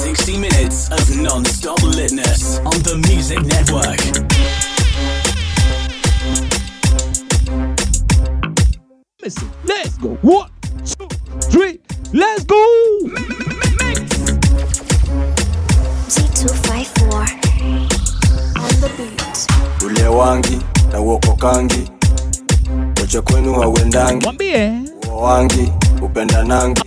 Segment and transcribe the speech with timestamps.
[0.00, 4.00] 60 minutes of non-stop litness on the Music Network.
[9.22, 10.08] Listen, let's go.
[10.22, 10.50] One,
[10.84, 11.08] two,
[11.50, 11.78] three,
[12.12, 12.64] let's go.
[16.08, 17.14] G254
[18.56, 19.20] on the beat.
[19.84, 20.58] ule wangi
[20.92, 21.90] na uokokangi
[23.00, 24.72] wacha kwenu hauendangi Mwambie
[25.08, 25.72] uo wangi
[26.02, 26.82] upendanangi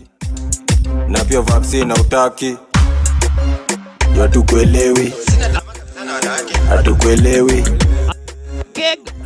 [1.07, 2.57] na pia vaksini na utaki Juu
[4.19, 5.13] hatukuelewi.
[6.69, 7.63] Hatukuelewi.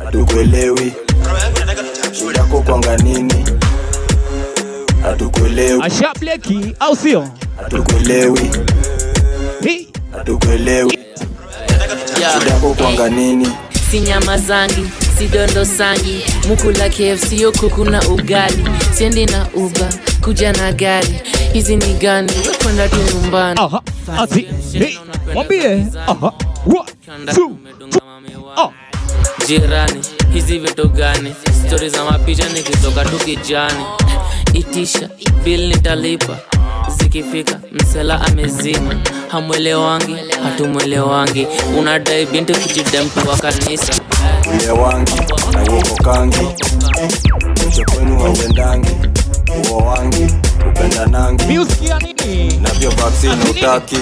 [0.04, 0.92] Hatukuelewi.
[2.12, 3.44] Shidako kwanga nini?
[5.02, 5.82] Hatukuelewi.
[5.82, 7.28] Asha bleki au sio?
[7.56, 8.50] hatukuelewi.
[10.12, 10.98] Hatukuelewi.
[12.40, 13.48] Shidako kwanga nini?
[13.90, 16.24] Si nyama zangi si dondo sangi.
[16.48, 18.64] Mukula kfc yo kuku na ugali.
[18.94, 19.88] Siendi na uba
[20.28, 21.20] kuja na gari
[21.52, 22.32] hizi ni gani?
[22.62, 23.60] Kwenda tu nyumbani.
[27.34, 27.56] Two,
[28.56, 28.72] oh.
[29.46, 30.00] jirani
[30.32, 31.34] hizi vitu gani?
[31.66, 33.84] Stori za mapicha nikitoka tu kijani.
[34.52, 35.08] Itisha
[35.44, 36.38] bil nitalipa.
[36.98, 38.94] Zikifika msela amezima.
[39.28, 41.46] Hamwelewangi hatumwelewangi.
[41.78, 43.92] Unadai binti kujidemtu wa kanisa.
[44.54, 45.12] Ule wangi
[45.52, 46.48] na uokokangi
[49.70, 50.26] uo wangi
[50.68, 51.44] upenda nangi
[52.62, 53.98] navyo vaksini yaani utaki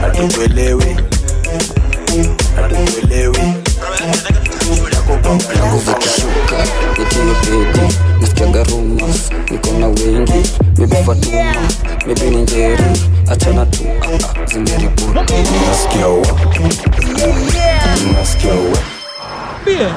[0.00, 0.96] hatukuelewi
[2.56, 3.54] hatukuelewi
[5.58, 6.66] nakupakishuka
[7.02, 8.64] itini pedi nasikiaga
[9.86, 11.54] wengi bibi fatuma
[12.30, 12.84] ni njeri
[13.30, 13.84] achana tu
[14.52, 15.34] zimeripoti
[15.68, 16.26] nasikia wa
[19.66, 19.88] niambie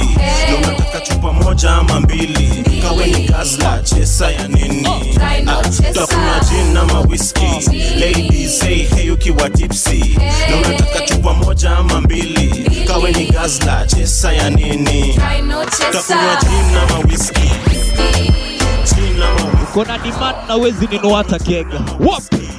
[0.51, 2.63] na unataka chupa moja ama mbili.
[2.81, 4.87] Kawe ni gazla chesa ya nini?
[5.47, 7.69] Ah, Utakunywa jin ama whisky
[7.99, 8.63] ladies
[9.13, 10.17] ukiwa tipsi
[10.49, 12.65] na unataka chupa moja ama mbili.
[12.87, 15.19] Kawe ni gazla chesa ya nini?
[15.89, 17.51] Utakunywa jin ama whisky
[19.63, 19.97] uko na
[20.47, 21.81] na wezi ninoata kega.
[21.99, 22.49] Wapi?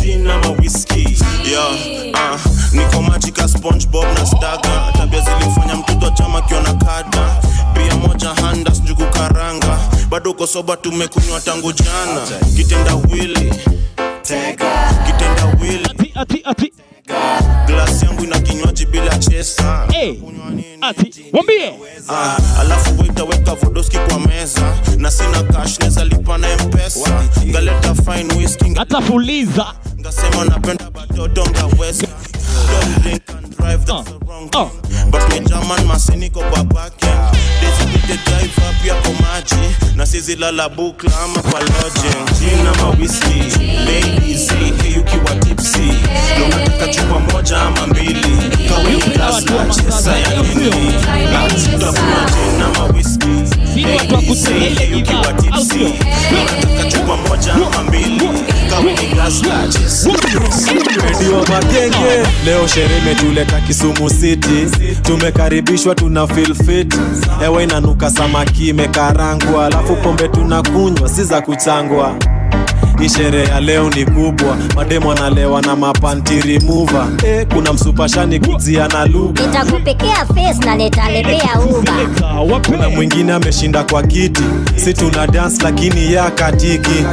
[0.00, 0.97] Jin ama whisky
[1.44, 2.40] yeah, uh,
[2.72, 4.92] niko majika spongebob na staga.
[4.98, 7.42] Tabia zilimfanya mtoto chama kiona kada.
[7.74, 9.78] Pia moja handa njugu karanga
[10.10, 12.20] bado uko soba tumekunywa tangu jana.
[12.56, 13.54] Kitenda wili
[15.06, 15.84] kitenda wili.
[15.90, 16.72] Ati ati ati.
[17.66, 19.86] glasi yangu ina kinywaji bila chesa.
[20.00, 20.14] Eh.
[20.80, 21.74] Ati mwambie.
[22.08, 24.74] Ah, alafu waitaweka vodoski kwa meza.
[24.96, 27.22] Na sina cash neza lipa na mpesa.
[27.46, 28.72] Ngaleta fine whisky.
[28.76, 29.66] Atafuliza.
[30.00, 32.02] ngasema napenda your dung at West.
[32.70, 35.10] Don't drink and drive, that's the wrong thing.
[35.10, 37.10] But me German masini ko babake.
[37.60, 42.38] Desipite driver pia kwa maji na sisi lala bukla ama kwa lodging.
[42.38, 45.78] Jina mawisi, ladies, hii ukiwa tipsy.
[45.78, 48.36] Ndio nataka chupa moja ama mbili.
[48.68, 49.44] Kawi glass
[49.76, 50.92] chesa ya nini?
[51.32, 53.18] Na tutakuwa jina mawisi.
[53.82, 55.78] Ladies, hii ukiwa tipsy.
[55.78, 58.28] Ndio nataka chupa moja ama mbili
[61.06, 62.28] redio magenge.
[62.44, 64.66] Leo sherehe imetuleta kisumu city.
[65.02, 66.94] Tumekaribishwa tuna feel fit.
[67.44, 72.14] Ewe inanuka samaki imekarangwa alafu pombe tunakunywa si za kuchangwa
[73.00, 74.56] hii sherehe ya leo ni kubwa.
[74.76, 81.60] Mademo analewa na mapanti remover eh, kuna msupashani kuzia na lugha nitakupekea face na nitalepea
[82.44, 84.42] uba kuna mwingine ameshinda kwa kiti.
[84.76, 87.04] Si tuna dance lakini ya katiki.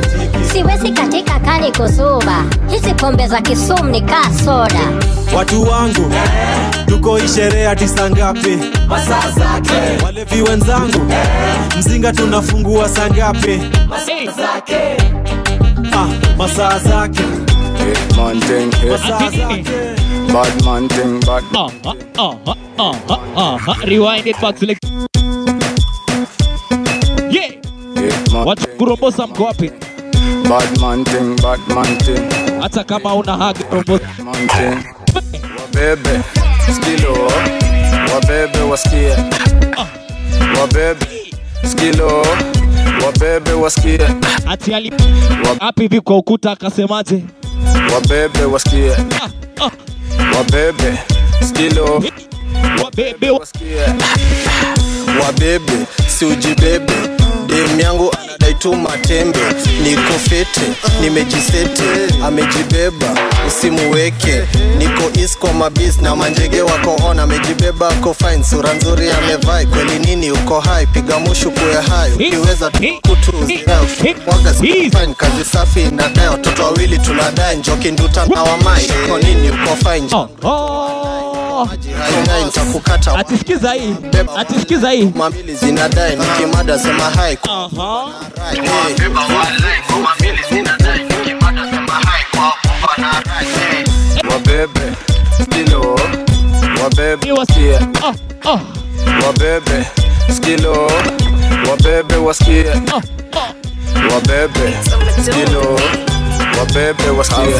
[0.52, 2.44] Siwezi katika kani kusuba.
[2.70, 4.80] Hizi pombe za Kisumu ni kaa soda.
[5.36, 6.12] Watu wangu
[6.86, 10.04] tuko hii sherehe saa ngapi Masaa zake.
[10.06, 11.06] walevi wenzangu
[11.80, 13.62] mzinga tunafungua saa ngapi
[13.92, 15.25] ah,
[16.38, 17.24] masaa zake
[18.18, 18.72] Man thing,
[20.34, 22.36] bad man thing, bad Ah, ah, ah,
[22.80, 23.76] ah, ah, ah, ah.
[23.86, 24.80] Rewind it back select.
[27.30, 27.52] Yeah.
[28.46, 29.72] Watu kurombosa mko wapi?
[30.50, 32.24] bad man thing, bad man thing,
[32.62, 34.08] Hata kama una hagi rombosa.
[34.24, 34.80] man thing.
[35.60, 36.20] Wabebe,
[36.76, 37.32] skilo,
[38.14, 39.16] wabebe wasikie,
[40.62, 41.06] wabebe,
[41.72, 42.26] skilo,
[43.06, 44.00] wabebe wasikie,
[44.48, 44.94] Ati ali
[45.62, 47.24] wapi hivi kwa ukuta akasemaje?
[47.94, 48.92] wabebe wasikie,
[50.38, 50.98] wabebe,
[51.48, 52.04] skilo,
[52.84, 53.82] wabebe wasikie,
[55.26, 55.74] wabebe,
[56.08, 56.94] si ujibebe
[57.48, 59.40] dem yangu anadai tu matembe.
[59.84, 60.62] Niko fete
[61.02, 61.84] nimejisete
[62.26, 63.08] amejibeba
[63.48, 64.44] usimuweke
[64.78, 69.66] niko isko mabis na manjege wako on amejibeba ako fine sura nzuri amevai.
[69.66, 70.86] Kweli nini uko hai?
[70.88, 72.12] Piga mushu kuya hai.
[72.12, 75.14] Ukiweza kutuwaga fine.
[75.18, 78.92] Kazi safi inadai watoto wawili tunadai njoki nduta na wamai.
[79.06, 80.08] Uko nini uko fine
[81.56, 81.70] oh.
[83.18, 83.96] Atisikiza hii,
[84.38, 85.12] atisikiza hii.
[85.16, 87.38] Mamili zinadai nikimada sema hai.
[87.50, 88.10] Aha.
[95.44, 96.00] Skilo.
[96.82, 97.80] Mabebe wasikia.
[98.04, 98.14] Ah,
[98.52, 98.60] ah.
[100.36, 100.92] skilo.
[101.68, 102.74] Mabebe wasikia.
[102.94, 103.02] Ah,
[103.40, 103.54] ah.
[105.22, 105.80] skilo.
[106.58, 107.56] Mabebe wasikia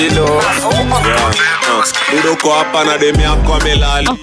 [0.00, 0.24] kilo.
[1.04, 1.34] Yeah.
[2.58, 4.16] Hapa na demi yako amelaliwa.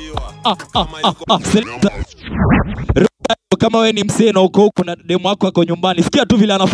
[3.60, 6.54] Kama we ni msee na uko huko na demu wako ako nyumbani, sikia tu vile
[6.54, 6.74] anaf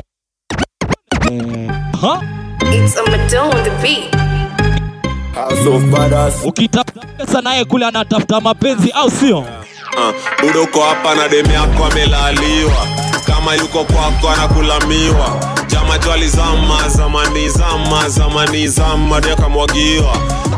[7.44, 9.40] naye kule anatafuta mapenzi, au sio?
[9.40, 12.88] Uh, hapa na demu yako amelaliwa,
[13.28, 19.22] kama yuko kwako anakula miwa jwali zama zamani zama zamani zama.
[19.22, 20.18] Kamwagiwa.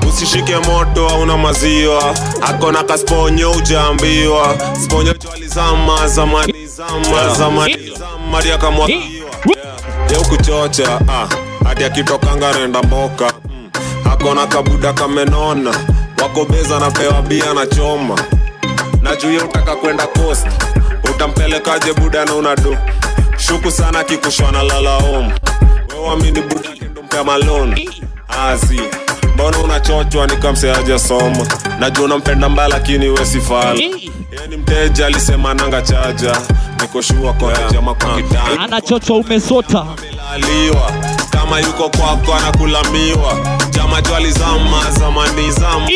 [0.09, 2.15] Usishike moto hauna maziwa.
[2.41, 9.29] Akona kasponyo ujaambiwa sponyo twalizama zamani zama zamani zama ndio kamwagiwa.
[10.21, 11.27] Ukuchocha ah,
[11.67, 13.33] hadi akitokanga renda mboka.
[13.49, 13.69] Mm.
[14.11, 15.71] akona kabuda kamenona.
[16.21, 18.15] Wakobeza napewa bia na choma.
[19.01, 20.47] Na juu utaka kwenda coast.
[21.11, 22.77] Utampelekaje buda na unado
[23.37, 25.33] shuku sana kikushwana lala home.
[25.93, 27.79] Wewamini buda malon
[28.47, 28.81] azi.
[29.33, 31.47] Mbona unachochwa nikamseaja soma
[31.79, 33.73] najua unampenda mbaya lakini wesifala
[34.49, 36.37] ni mteja alisema nanga chaja.
[36.81, 38.59] Nikoshua kojama kwa kitanda.
[38.61, 39.85] Anachochwa umesota
[40.33, 40.91] aliwa.
[41.29, 43.37] Kama yuko kwako anakulamiwa.
[43.71, 45.87] Chama twalizama zamanizama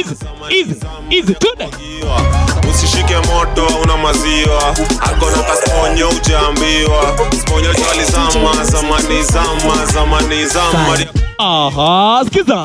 [2.69, 4.75] usishike moto una maziwa.
[5.01, 10.97] Akonoka sponyo ujaambiwa sponyo twalizama zamanizama zamanizama
[11.41, 12.55] Aha, skiza.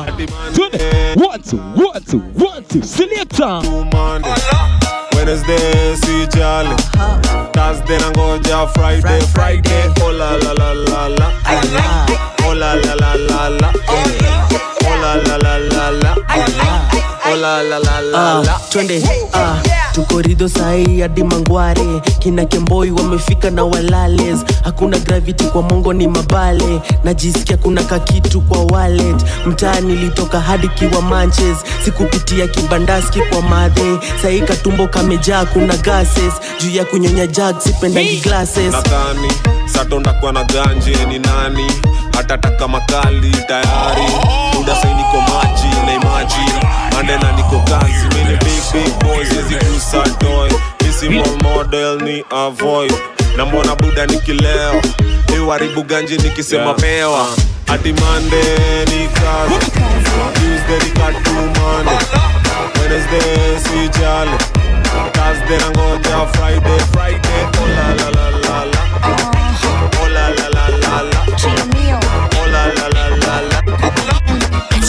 [1.15, 2.83] One, two, one, two, one, two.
[2.83, 3.61] Selector.
[3.63, 3.85] Two
[5.25, 6.69] Wednesday si jali
[7.53, 11.31] Thursday nangoja Friday Friday oh la la la la la
[12.45, 13.71] oh la la la la la
[14.85, 16.15] oh la la la la la
[17.25, 19.01] oh la la la la la Ah, twende
[19.33, 19.57] ah,
[19.95, 22.01] tuko ridho sahii hadi mangware.
[22.19, 24.45] Kina kemboi wamefika na walales.
[24.63, 26.81] Hakuna gravity kwa mongo ni mabale.
[27.03, 29.25] Najisikia kuna kakitu kwa wallet.
[29.45, 31.57] Mtaa nilitoka hadi kiwa manches.
[31.85, 33.97] Sikupitia kibandaski kwa madhe.
[34.21, 36.33] Sahii katumbo kamejaa kuna gases.
[36.61, 38.73] Juu ya kunyonya jag sipendagi glasses.
[38.73, 39.31] Nadhani
[39.65, 41.71] satondakuwa na ganje ni nani?
[42.17, 44.01] Hatataka makali tayari.
[44.53, 46.51] Muda sai niko maji na imaji
[46.97, 50.49] And then I niko kansi Me the big big boys Hizi kusa toy
[50.83, 52.93] Misi role model ni avoid
[53.37, 54.81] Na mbona buda nikileo
[55.29, 57.27] Niwaribu ganji nikisema pewa
[57.67, 59.71] Ati Monday ni kazi
[60.33, 60.91] Tuesday ni
[61.23, 61.97] to money
[62.79, 64.37] Wednesday see jale
[65.13, 68.81] Thursday I'm going to Friday Friday Oh la la la la la
[70.01, 71.19] Oh la la la la la
[72.35, 73.61] Oh la la la la la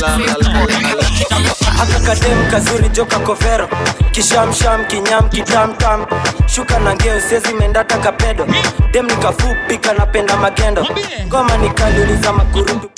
[0.00, 3.68] La la la la la akakadem kazuri joka kovero
[4.12, 6.06] kishamsham kinyam kitamtam
[6.47, 8.47] shuka na ngeo sezi mendata kapedo.
[8.92, 10.87] Dem nikafupi kanapenda magendo.
[11.26, 12.90] Ngoma nikaliuliza makurutu.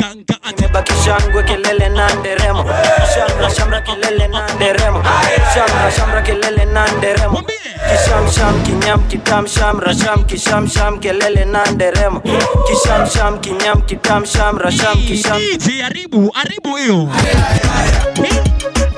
[0.59, 2.65] Imebaki shangwe kelele na nderemo.
[3.15, 5.03] Shamra shamra kelele na nderemo.
[5.55, 7.43] Shamra shamra kelele na nderemo.
[7.91, 9.95] Kishamsham kinyam kitam shamra
[10.27, 12.21] kishamsham kelele na nderemo.
[12.67, 15.39] Kishamsham kinyam kitam shamra sham kisham.
[15.39, 15.83] DJ
[18.75, 18.97] haribu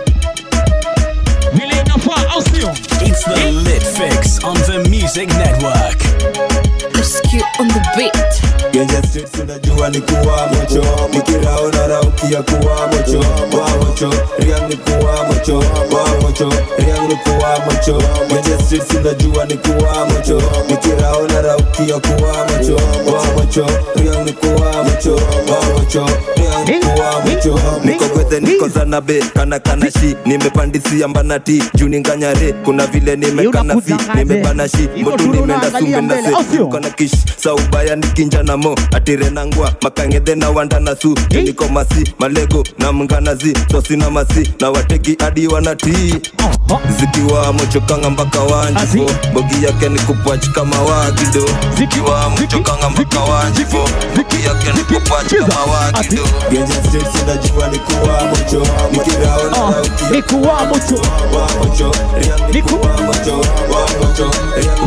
[0.57, 2.71] haribu hiyo vile inafaa au sio
[3.07, 5.99] It's the Lit Fix on the Music Network.
[6.95, 8.43] Rescue on the beat.
[8.73, 13.19] Genje streets unajua ni kuwa mocho Nikirao na raukia kuwa mocho
[13.59, 19.45] Wa mocho, riang ni kuwa mocho Wa mocho, riang ni kuwa macho Genje streets unajua
[19.45, 22.75] ni kuwa macho Nikirao na raukia kuwa macho
[23.14, 25.21] Wa macho riang ni kuwa macho Wa
[26.64, 27.61] ni kuwa macho.
[27.85, 33.95] Niko gwethe niko zanabe kana kana shi nimepandisia mbanati juu ninganyare kuna vile nimekana fi
[34.14, 40.35] nimebana shi nimeenda sumbe na se kana kish saubaya nikinja na mo atire nangwa makangedhe
[40.35, 45.49] na wanda na su niko masi malego na mnganazi sosi na masi na wateki adi
[47.00, 51.45] zikiwa mochokanga mpaka wanjivo bogi yake ni kupwachi kama wagido
[51.78, 58.23] zikiwa mochokanga mpaka wanjivo bogi yake ni kupach kama wagido Genje streets unajua ni kuwa
[58.25, 58.66] mocho.
[58.92, 60.95] Nikirao na raukia ni kuwa mocho.
[61.37, 61.92] Wa mocho,
[62.52, 63.37] ni kuwa mocho.
[63.71, 64.30] Wa mocho,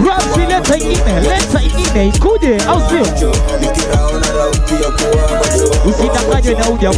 [0.03, 3.31] riang leta ingine leta ingine ikuje au sio?
[5.85, 6.93] Usidanganywe na huyu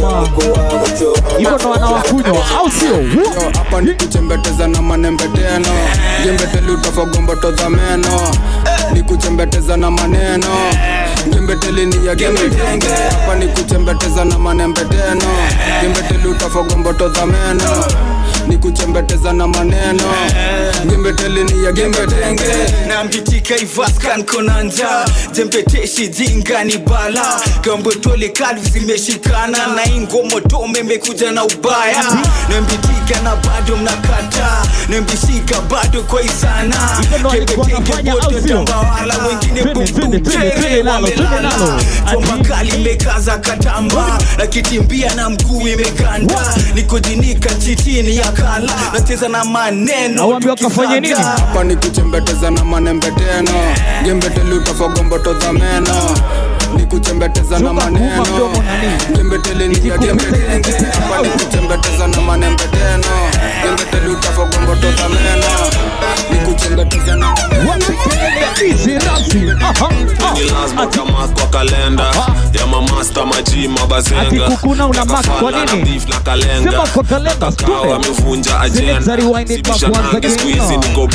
[1.38, 2.96] hivyo ndo wanawakunywa au sio?
[3.58, 5.68] Hapa ni kuchembeteza na manembeteno
[6.24, 8.30] jembeteli utafagomboto meno.
[8.92, 10.46] Ni kuchembeteza na maneno.
[11.32, 15.24] Jembeteli ni ya gembetenge hapa ni kuchembeteza na manembeteno.
[15.82, 17.84] Jembeteli utafagomboto za meno
[18.48, 20.02] ni kuchembeteza na maneno.
[20.90, 22.42] Jembeteli ni ya gimbetenge.
[22.88, 24.88] Na mbitika ivaskan konanja
[25.32, 27.40] jembeteshi jingani bala.
[27.62, 29.66] Gambotole kalvi zimeshikana.
[29.66, 32.04] Na ingomotome imekuja na ubaya.
[32.48, 34.62] Nambitika na bado mnakata.
[34.88, 37.02] Nambishika bado kwa isana.
[38.48, 41.08] Tambawala wengine bubutewamelala
[42.12, 44.18] tomakali imekaza katamba.
[44.38, 46.54] Na kitimbia na mguu imekanda.
[46.74, 50.40] Nikojinika chitini ya makala nacheza na maneno.
[50.62, 51.14] Kafanye nini?
[51.52, 53.50] kwani kuchimbeteza na manembeteno?
[54.04, 56.14] Gimbeteli utafogomboto dhameno
[56.76, 58.24] nikuchembeteza na maneno.
[59.16, 62.98] tembetelenikatembeteleapa nikuchembeteza na manembe na
[64.84, 65.48] kwa kalenda.
[72.54, 72.66] Ya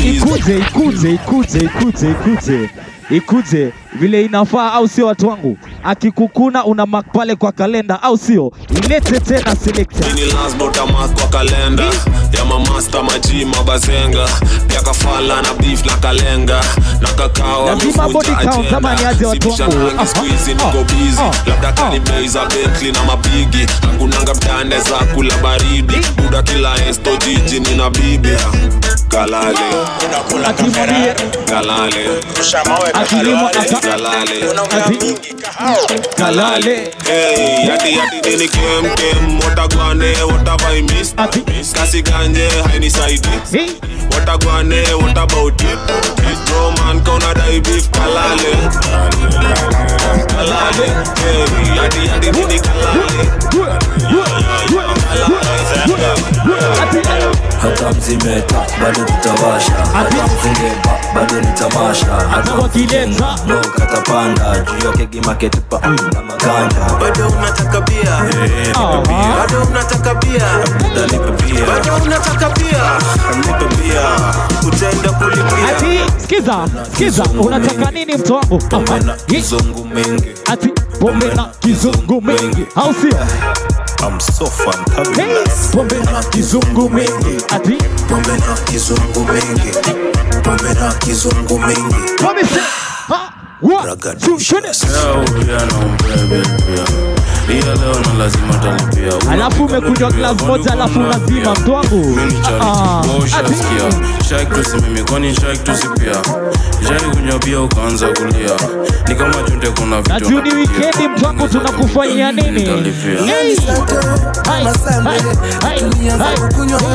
[0.09, 2.69] ikuze ikuze ikuze ikuze ikuze
[3.11, 5.57] Ikuje, vile inafaa au sio watu wangu?
[5.83, 8.51] Akikukuna una mark pale kwa kalenda au sio?
[8.85, 10.13] Ilete tena selector.
[10.13, 11.83] ni lazima utamark kwa kalenda.
[12.37, 14.29] Ya mamasta maji mabazenga.
[14.67, 16.61] Pia kafala na beef na kalenga.
[17.01, 20.05] Na kakao Lazima body count kama ni aje watu wangu.
[20.07, 21.21] squeeze niko ah, busy.
[21.21, 23.65] ah, labda kanibei za Bentley na mabigi.
[23.81, 25.97] Hakunanga mtande za kula baridi.
[26.23, 28.29] Buda kila esto jiji nina bibi.
[29.07, 29.57] Kalale.
[31.45, 32.09] Kalale
[33.01, 33.51] akilimwa
[36.17, 36.93] kalale
[37.67, 41.13] yati yati nini kem kem watagwane watavai miss
[41.47, 43.27] miss kasi ganje haini side
[44.13, 45.79] watagwane what about it
[46.31, 48.53] it bro man kona dai beef kalale
[50.27, 50.87] kalale
[51.77, 52.61] yati yati nini
[57.61, 59.71] hata mzimeta bado tutawasha.
[59.93, 64.59] Hata mzingeba bado ni tamasha hata wakilenga no katapanda.
[64.59, 68.17] Juu yake gimaketupa mm, na maganda, bado unataka bia?
[69.37, 70.45] Bado unataka bia?
[71.67, 72.81] Bado unataka bia?
[73.37, 74.01] Nipe bia.
[74.67, 75.67] Utaenda kulipia.
[75.77, 76.55] Ati sikiza,
[76.91, 78.57] sikiza, unataka nini mtu wangu?
[78.57, 80.67] pombe na kizungu mengi, Ati
[80.99, 83.17] pombe na kizungu mengi, au sio?
[84.03, 85.71] I'm so fantastic.
[85.71, 87.43] Pombe na kizungu mingi.
[87.49, 87.77] Ati
[88.09, 89.71] pombe na kizungu mingi.
[90.43, 92.11] Pombe na kizungu mingi.
[92.17, 92.41] Pombe.
[93.07, 93.33] Ha.
[93.61, 93.85] What?
[93.85, 94.55] Ragadisha.
[94.61, 96.41] Hell yeah, no, baby,
[96.73, 102.19] yeah iya leo na lazima talipia alafu umekunywa glass moja alafu unazima mtu wangu?
[102.61, 103.01] Ah,
[103.39, 106.15] ati- shak tusimimi kwani shak tusipia
[106.89, 108.51] Jai kunywa pia ukaanza kulia.
[109.07, 112.63] Ni kama chunde kuna na vitu juu ni wikendi mtu wangu tunakufanyia nini?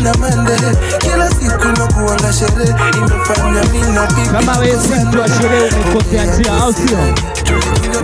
[0.01, 0.53] na mande.
[0.99, 6.53] Kila siku nakuanga sherehe imefanya mimi na kama wewe si mtu wa sherehe umekosea njia
[6.63, 6.99] au sio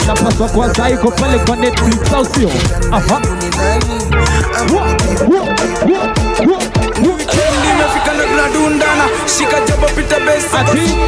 [0.06, 2.50] Napaswa kwanza iko pale kwa Netflix au sio?
[2.92, 3.20] Aha.
[7.62, 9.04] Nimefika na gladundana
[9.38, 10.64] shika jabo pita besa.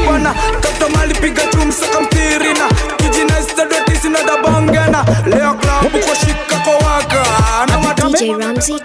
[0.06, 7.24] Bana kapta mali piga chumsa kamtirina kijina istadwe sina dabongana leo klabu kushika kwa waka
[7.66, 8.80] na DJ Ramsey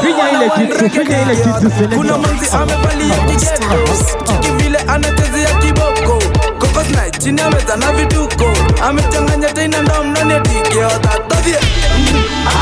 [0.00, 1.70] piga ile kitu, piga ile kitu.
[1.96, 6.22] Kuna manzi amevalia kigeto kivile, anachezea kiboko.
[6.58, 8.44] Kokosna chini ya na vituko,
[8.84, 11.58] amechanganya tena ndom ndani ya tike watatavie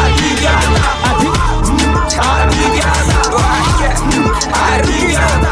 [0.02, 0.82] Arigada,
[2.20, 3.16] arigada,
[4.72, 5.50] arigada,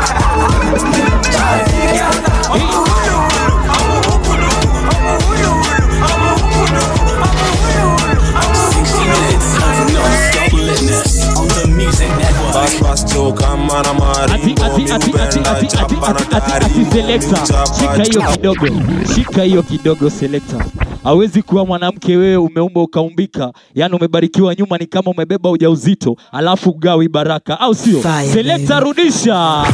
[17.78, 18.66] shika hiyo kidogo,
[19.14, 20.64] shika hiyo kidogo selekta.
[21.04, 27.09] Hawezi kuwa mwanamke wewe umeumba ukaumbika, yani umebarikiwa nyuma, ni kama umebeba ujauzito alafu gawi
[27.09, 28.02] baraka, au sio?
[28.33, 29.64] Selekta, rudisha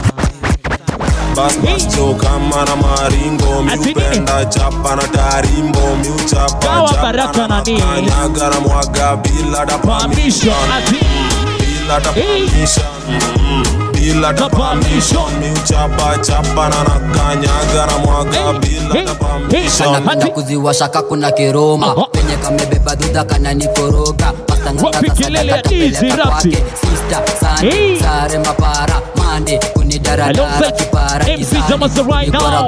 [6.61, 7.83] kawa baraka nani
[11.91, 12.87] bila ta permission.
[13.11, 13.91] Mm-hmm.
[13.99, 15.27] Bila ta permission.
[15.43, 19.89] miuchapa chapa na nakanyaga na mwaga bila ta permission.
[19.95, 21.87] Anapenda kuziwashaka kuna kiroma.
[21.87, 22.07] Uh-huh.
[22.15, 24.33] Penye kamebeba dudha kanani koroga
[24.83, 26.41] Wapi kelele easy rap?
[26.41, 32.67] sista sande sare mapara mande kunidaradara Alongside kipara MC Jamasa right now.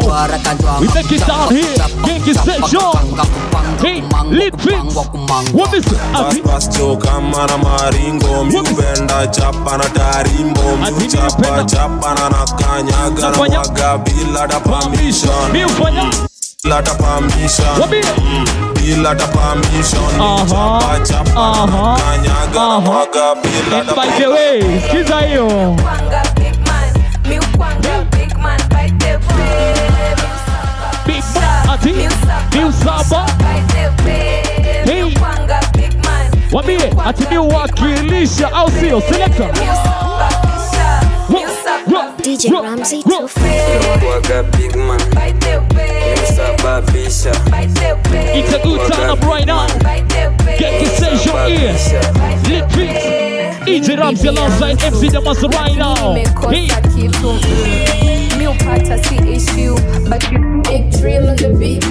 [0.81, 1.77] We take it down here.
[2.05, 3.19] King is Session.
[3.83, 4.95] Hey, Lit Fix.
[5.53, 6.45] What is Bas it?
[6.45, 13.99] bas cho kama na maringo miupenda chapa na tarimbo miuchapa chapa na nakanyaga na mwaga
[13.99, 16.32] bila da permission bila
[16.65, 17.67] Lata permission.
[17.91, 18.75] Mm.
[18.79, 19.99] Bila ta permission.
[20.15, 20.47] Uh-huh.
[20.47, 21.35] Chapa chapa.
[21.35, 21.99] Uh-huh.
[21.99, 22.81] Kanyaga uh-huh.
[22.81, 25.77] mwaga bila And by the way, sikiza hiyo.
[31.07, 31.25] Big
[31.69, 31.93] Ati
[32.55, 33.27] Miusaba
[34.85, 35.15] Hey
[36.53, 39.49] Wambie Ati miuwakilisha au sio selekta
[41.63, 43.29] DJ Ramsey too
[44.05, 44.99] Waga big man.
[48.35, 49.67] It's a good time up right now.
[50.59, 51.73] Get essential here.
[52.49, 53.32] Lit Fix.
[53.65, 55.95] DJ Ramsey alongside MC Damasa right now.
[56.15, 57.35] Nimekosa kitu
[58.39, 59.75] mi upata si issue
[60.09, 61.85] but you big drill on the beat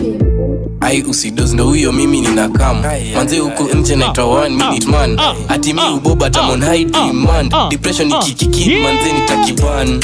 [0.82, 2.82] ai usidos ndo huyo mimi nina kam
[3.16, 8.70] manze huko nje naitwa one minute man ati mi uboba tamon high demand depression ikikiki
[8.76, 10.04] manze nitakiban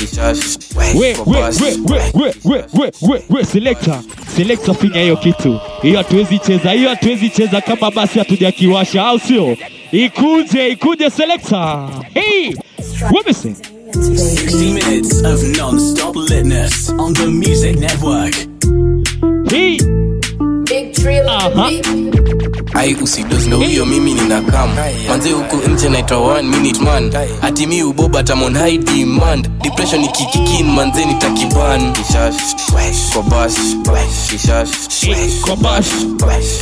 [0.96, 4.00] we, we, we, we, we, we, we, selector.
[4.36, 5.60] Selector finya hiyo kitu.
[5.82, 9.58] Hiyo hatuwezi cheza, hiyo hatuwezi cheza kama basi hatujakiwasha au sio?
[9.92, 11.90] Ikuje, ikuje selector.
[12.14, 12.54] Hey,
[13.46, 13.56] it?
[13.94, 18.34] 60 minutes of non-stop litness on the Music Network.
[19.50, 19.97] Hey.
[22.74, 24.70] Ai usidos ndo huyo mimi nina kam
[25.10, 27.14] manze huku nje naitwa one minute man.
[27.42, 29.50] Ati mi uboba tamon high demand.
[29.62, 31.94] Depression ikikikin manze nitakiban.
[31.94, 32.36] Kishash
[33.14, 33.54] kwa bash
[34.30, 34.70] kishash
[35.42, 35.86] kwa bash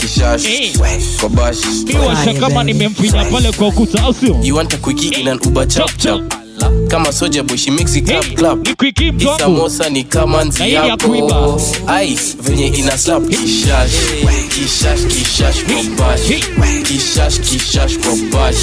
[0.01, 0.77] kishash
[1.19, 4.39] kwa bash Miwasha kama nimemfinya pale kwa ukuta au sio?
[4.43, 6.21] you want a quickie in an uber chap chap
[6.87, 8.57] kama soja boshi mixi clap clap
[9.13, 9.69] mtu wangu.
[9.91, 11.61] ni kama nzi yako.
[11.87, 13.23] ai venye ina slap.
[13.29, 13.91] Kishash
[14.49, 16.21] kishash kishash kwa bash
[16.83, 18.55] kishash kishash kwa bash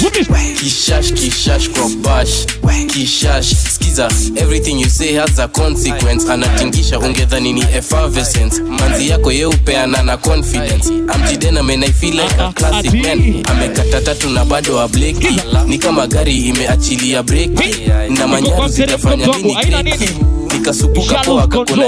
[0.59, 2.45] kishash kishash kwa bash
[2.87, 3.53] kishash.
[3.73, 6.29] Skiza everything you say has a consequence.
[6.31, 8.61] Anatingisha ungedhani ni effervescence.
[8.61, 10.89] Manzi yako yeupeana na confidence.
[11.07, 13.43] Amjidena men i feel like a classic man.
[13.45, 15.27] Amekata tatu na bado ableki
[15.67, 20.09] ni kama gari imeachilia breki na manyaru zitafanya nini kreki
[20.53, 21.85] nikasupuka poa kakuna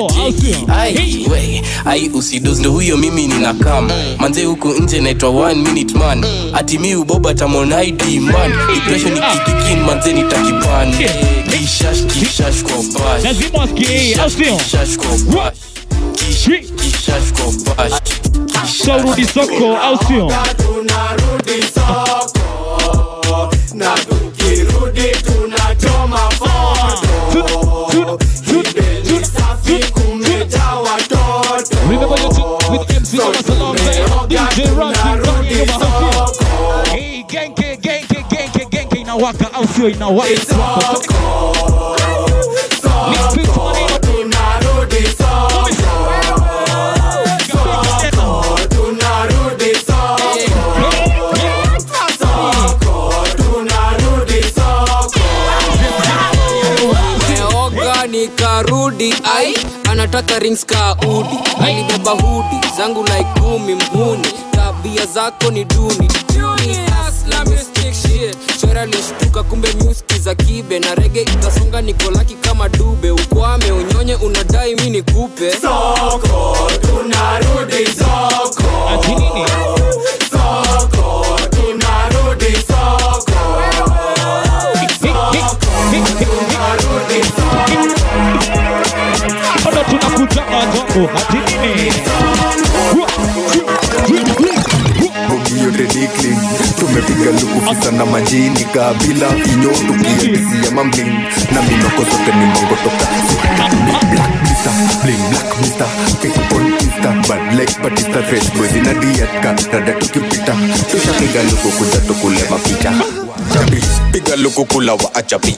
[0.77, 1.61] ai we.
[1.85, 6.25] Ai usidos ndo huyo mimi nina kam manze huku nje naitwa one minute man.
[6.53, 8.51] Atimi uboba tamonaidi man.
[8.73, 10.93] Depression ikikikin manze nitakipan
[11.51, 13.23] kishash kishash kwa bash.
[13.23, 14.55] Lazima wasikie au sio?
[14.57, 15.57] kishash kwa bash.
[16.81, 17.93] Kishash kwa bash.
[18.77, 25.64] So soko au sio tunarudi soko na tukirudi tunachoma
[31.87, 36.95] Remember you're tuned with MC Thomas alongside DJ Ranking Ranking of the house here.
[36.95, 40.29] Hey, genke, genke, genke, genke inawaka au sio inawaka
[43.11, 43.44] Liquid money.
[59.01, 59.53] Ai
[59.91, 61.39] anataka rings ka udi.
[61.63, 66.07] Alibeba hudi zangu like kumi mhuni tabia zako ni duni.
[68.61, 70.79] Chora lishtuka kumbe muski za kibe.
[70.79, 73.11] Na rege itasonga nikolaki kama dube.
[73.11, 75.51] Ukwame unyonye unadai mi nikupe.
[75.61, 77.44] Soko, tunarudi
[90.41, 91.91] majongo hati nini?
[95.29, 95.59] Bogi
[96.79, 101.07] tumepiga lukufisa na majini kabila inyo tukiadisia mamblin
[101.53, 102.75] na minoko zote ni mongo
[104.65, 105.87] mister bling black mister
[106.21, 110.55] Pick on insta bad like batista fresh boys ina diatka rada tukipita
[110.91, 112.93] tushapiga luku kuja tukule mapicha
[113.53, 115.57] chapi piga luku kula wa achapi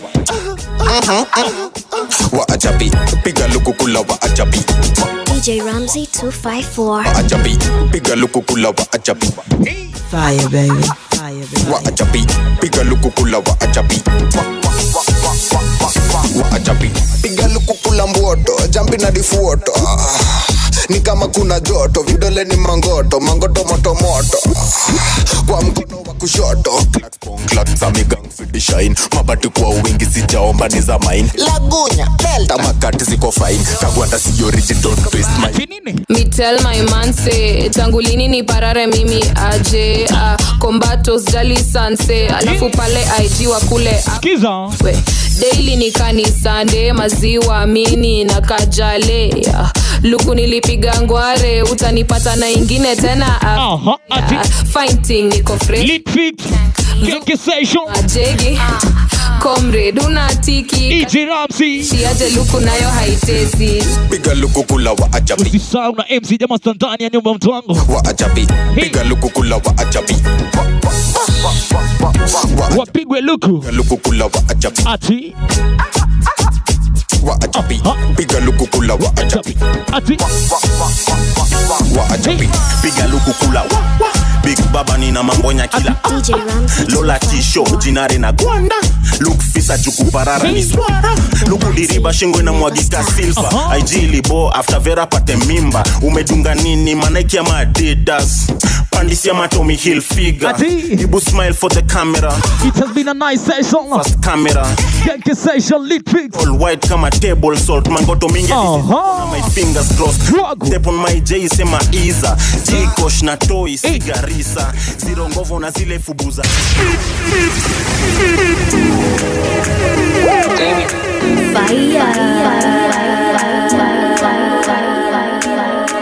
[2.32, 2.92] wa achapi
[3.24, 4.60] piga luku kula wa achapi
[5.36, 7.18] DJ Ramsey 254.
[7.20, 7.58] achapi
[7.92, 9.28] piga luku kula wa achapi
[10.12, 10.84] Fire, baby.
[11.10, 11.72] Fire, baby.
[11.72, 12.26] wa achapi
[12.60, 14.02] piga luku kula wa achapi
[16.40, 16.92] wa achapi
[17.22, 17.74] piga luku
[18.08, 19.98] mboto jambi na difuoto Ah,
[20.90, 24.38] ni kama kuna joto vidole ni mangoto mangoto moto moto.
[25.48, 26.72] Kwa mkono wa kushoto.
[28.38, 32.58] Fidishain mabati kwa wingi sijaomba ni za main lagunya delta.
[32.58, 33.60] Makati ziko fine.
[33.82, 35.68] Kagwanda si original twist my
[36.10, 40.06] Me tell my man say tangu lini ni parare mimi aje.
[40.12, 42.28] Uh, kombato sijali sanse.
[42.28, 44.70] Alafu pale IG wa kule Skiza.
[45.40, 49.30] daily ni kanisande maziwa mini na kajale.
[49.48, 49.68] Uh,
[50.04, 50.36] luku
[50.68, 53.40] nilipiga ngware utanipata na ingine tena.
[54.74, 55.84] Fighting niko fresh.
[59.40, 61.06] Comrade unatiki
[61.84, 63.84] shiaje luku nayo haitezi.
[64.10, 68.06] Piga luku kula wa achapi usisahau na mc jama standani ya nyumba mtu wangu wa
[68.06, 70.16] achapi piga luku kula wa achapi
[72.78, 73.64] wapigwe luku.
[73.72, 75.36] Luku kula wa achapi ati
[77.24, 77.82] wa achapi
[78.16, 79.38] piga luku kula wa ati.
[82.82, 83.68] Piga luku kula wa,
[84.00, 84.12] wa.
[84.44, 85.96] big baba nina mambonya kila
[86.90, 88.76] lola tisho jinare na gwanda.
[89.20, 91.16] Luk fisa jukuparara ni swara.
[91.48, 95.84] Luku diriba shingo na mwagika silva ig libo after vera pate mimba.
[96.02, 96.96] Umedunga nini?
[96.96, 97.38] Manaiki
[98.98, 100.50] pandisia matomi hill figure.
[101.04, 102.34] Ibu smile for the camera.
[102.66, 103.90] It has been a nice session.
[103.94, 104.64] First camera.
[105.06, 107.86] Genke session lit fix all white kama table salt.
[107.86, 109.30] Mangoto mingi Aha.
[109.32, 110.22] my fingers crossed.
[110.66, 112.36] Step on my j sema iza.
[112.66, 114.74] Jikosh na toy sigarisa.
[114.98, 116.44] Zero ngovo na zile fubuza.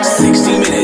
[0.01, 0.74] 60 minutes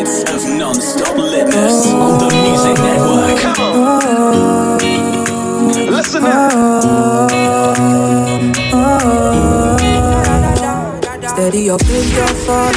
[11.72, 12.74] your face, your fall.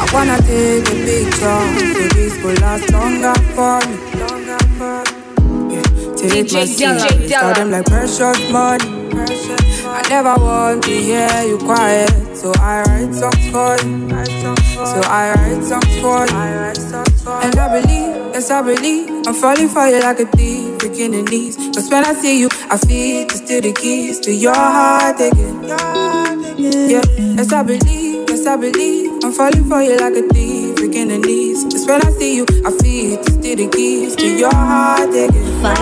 [0.00, 1.64] I wanna take a picture
[1.96, 3.96] so this will last longer for me.
[5.72, 5.82] Yeah.
[6.14, 7.54] Take DJ my seat, Dilla.
[7.54, 8.84] them like precious money.
[9.98, 14.08] I never want to hear you quiet, so I write songs for you.
[14.84, 16.36] So I write songs for you.
[17.44, 21.22] And I believe, yes I believe, I'm falling for you like a thief, breaking the
[21.22, 21.56] knees.
[21.74, 26.19] Cause when I see you, I feel to steal the keys to your heart again.
[26.60, 31.08] Yeah, yes I believe, yes I believe, I'm falling for you like a thief, breaking
[31.08, 31.64] the knees.
[31.64, 35.32] Cause when I see you, I feel to steal the keys to your heart again.
[35.62, 35.74] Fire,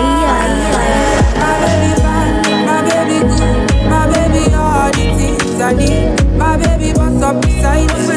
[1.35, 6.37] My baby fine, my baby good, my baby all the things I need.
[6.37, 8.07] My baby wants up beside me,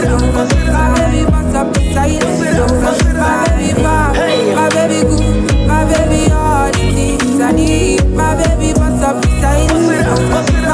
[0.70, 3.51] my baby wants up beside me, my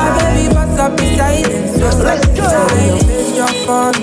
[0.08, 2.04] my baby wants up beside me, so so
[2.36, 3.94] your face, your phone.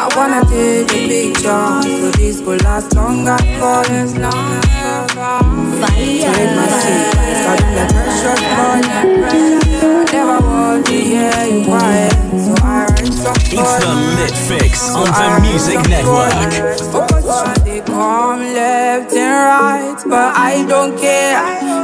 [0.00, 4.60] I wanna take a picture so this this could last longer for this long.
[5.80, 7.12] Take my seat,
[7.44, 8.80] got the precious ball.
[10.12, 12.12] Never want to hear you quiet,
[12.44, 17.09] so I write some It's the Lit Fix on the Music Network.
[17.86, 21.40] Come left and right, but I don't care.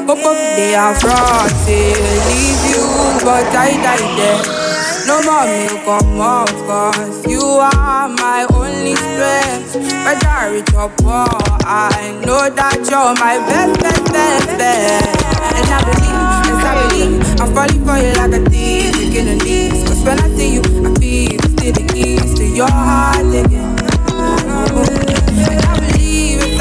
[0.06, 1.94] Pop up they are fraud, say
[2.28, 2.84] leave you,
[3.24, 4.66] but I die there.
[5.06, 9.76] No more milk come out, cause you are my only strength.
[10.04, 11.28] Whether I reach or oh, poor,
[11.64, 15.26] I know that you're my best, best, best, best.
[15.56, 19.88] And I believe, yes I believe, I'm falling for you like a thief, beginning this.
[19.88, 23.65] Cause when I see you, I feel the keys to your heart again.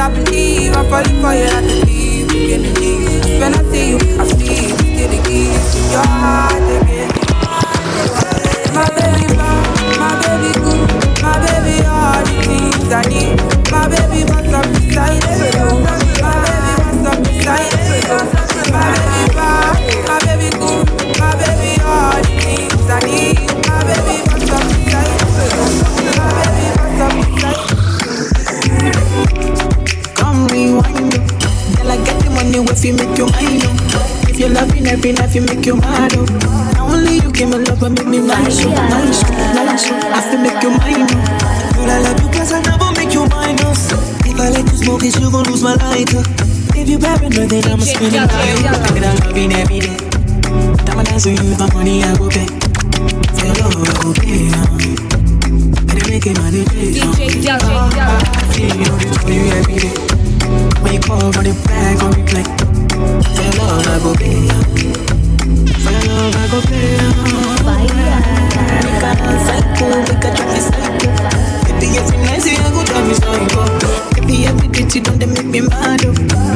[0.06, 3.26] I believe, I'm falling for you like a thief, beginning this.
[3.40, 4.85] When I see you, I feel
[47.98, 49.16] paranoid, then I'ma spend it on you.
[49.16, 49.98] I'm loving every day.
[50.86, 52.46] Time I dance with you, my money I go pay.
[53.36, 54.52] For your love, I go pay.
[55.94, 56.92] They make it money pay.
[56.92, 57.90] DJ Della.
[57.92, 59.96] I feel you this for you every day.
[60.82, 62.46] When you call, run it back on replay.
[63.34, 64.48] For your love, I go pay.
[65.84, 67.55] For your love, I go pay.
[69.16, 71.14] We got cycle, we got traffic cycle.
[71.80, 73.62] Baby, every night say I go drive me psycho.
[74.16, 76.14] Baby, every day you don't make me mad oh.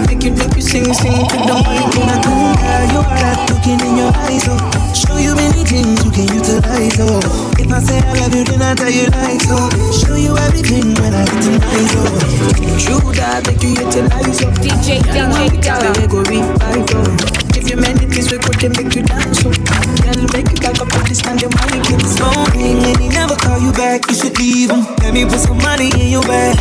[0.08, 1.88] Make you make you sing, sing to the mic.
[1.96, 4.60] When I come girl, you're right, looking in your eyes oh.
[4.96, 7.20] Show you many things you can utilize oh.
[7.60, 9.70] If I say I love you, then I tell you lies oh.
[9.92, 11.60] Show you everything when I get oh.
[11.60, 11.60] oh.
[11.60, 11.60] oh.
[11.60, 13.00] to nice oh.
[13.00, 14.52] True that make you utilize oh.
[14.64, 15.36] DJ Della.
[15.40, 17.18] Baby, go revive oh.
[17.18, 19.54] Give you many things we could make you dance oh.
[19.54, 23.36] Girl, make you back up and stand your mic in this morning and he never
[23.36, 24.82] call you back, you should leave him.
[25.06, 26.58] Let me put some money in your bag.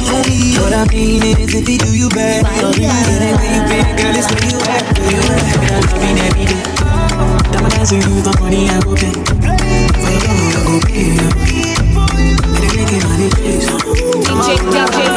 [0.60, 3.62] What I mean is if he do you bad, don't leave it ain't where you
[3.72, 5.44] been, girl, it's where you at, where you at.
[5.64, 6.62] Girl, I mean every day.
[7.52, 9.12] Diamond dancing with the money I go pay.
[9.16, 11.16] For your love I go pay.
[12.44, 13.64] And they make it money chase.
[14.28, 15.08] DJ Della.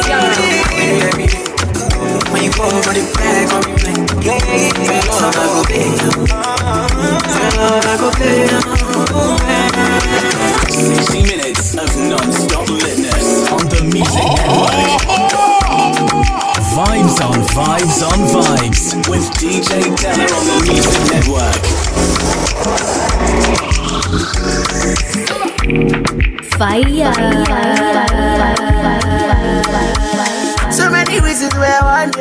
[1.12, 1.51] Every day.
[2.42, 3.94] When you fall for the bag, on replay.
[4.10, 5.94] For your love I go pay.
[7.30, 8.50] For your love I go pay.
[10.66, 14.74] 60 minutes of non-stop litness on the Music Network.
[16.74, 21.62] Vibes on vibes on vibes with DJ Della on the Music Network.
[26.58, 27.81] So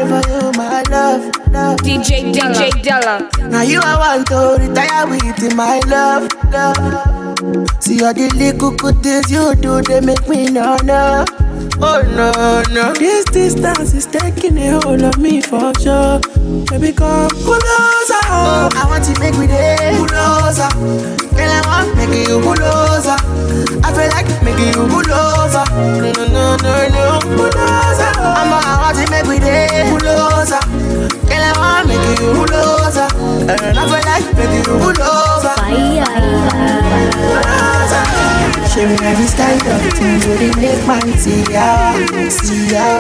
[0.08, 1.78] for you, my love, love.
[1.80, 2.54] DJ Della.
[2.54, 3.30] DJ Della.
[3.50, 7.68] Now you I want to retire with in my love, love.
[7.84, 11.26] See all the little good things you do, they make me no no.
[11.84, 12.94] Oh no no.
[12.94, 16.20] This distance is taking a hold of me for sure.
[16.70, 18.22] Baby, come closer.
[18.30, 18.70] Ah?
[18.72, 20.70] Oh, I want to make me day closer.
[20.70, 20.78] Ah?
[21.34, 23.17] Girl, I want make you closer.
[23.17, 23.82] Ah?
[23.82, 25.65] I feel like making you closer.
[25.74, 27.06] No no no no
[27.50, 28.12] closer.
[28.13, 30.62] I'm a, I want to make me day closer.
[31.26, 33.10] Girl, I want make you closer.
[33.50, 35.22] And I feel like making you closer.
[38.71, 41.91] She every style of things with the make man see ya,
[42.29, 42.99] see ya.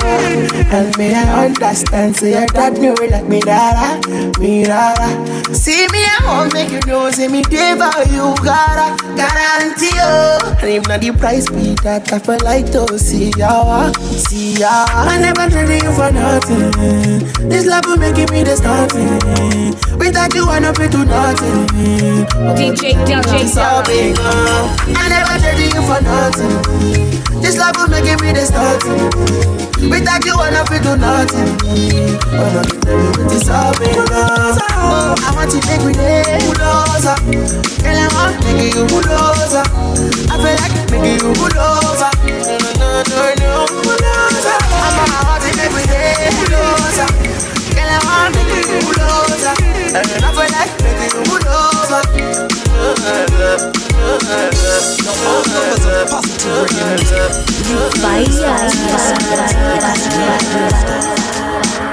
[0.67, 3.95] And me I understand, so your dad know like me dada,
[4.37, 5.07] me dada.
[5.55, 7.79] See me I won't make you know, see me give
[8.11, 10.59] you gotta guarantee you.
[10.59, 13.93] And if not the price be that, I feel like to see ya,
[14.27, 14.85] see ya.
[14.91, 17.47] I never trade you for nothing.
[17.47, 19.71] This love will make me the starting.
[19.97, 21.65] Without you, I know fit do nothing.
[22.59, 26.49] DJ DJ so big, uh, I never trade you for nothing.
[27.41, 29.09] This love will make me the starting.
[29.89, 31.57] Without you, I fit do nothing.
[32.33, 37.15] Oh, no, it's so big, uh, oh, I want to make me day closer.
[37.81, 39.63] Girl, I want to make you closer.
[40.29, 42.11] I feel like making you closer.
[42.81, 43.53] No, no, no, no,
[44.41, 44.43] a
[45.27, 46.29] want to make me day.
[47.75, 48.69] Girl, I want to make you.
[49.91, 49.99] And I
[50.31, 51.31] feel like making you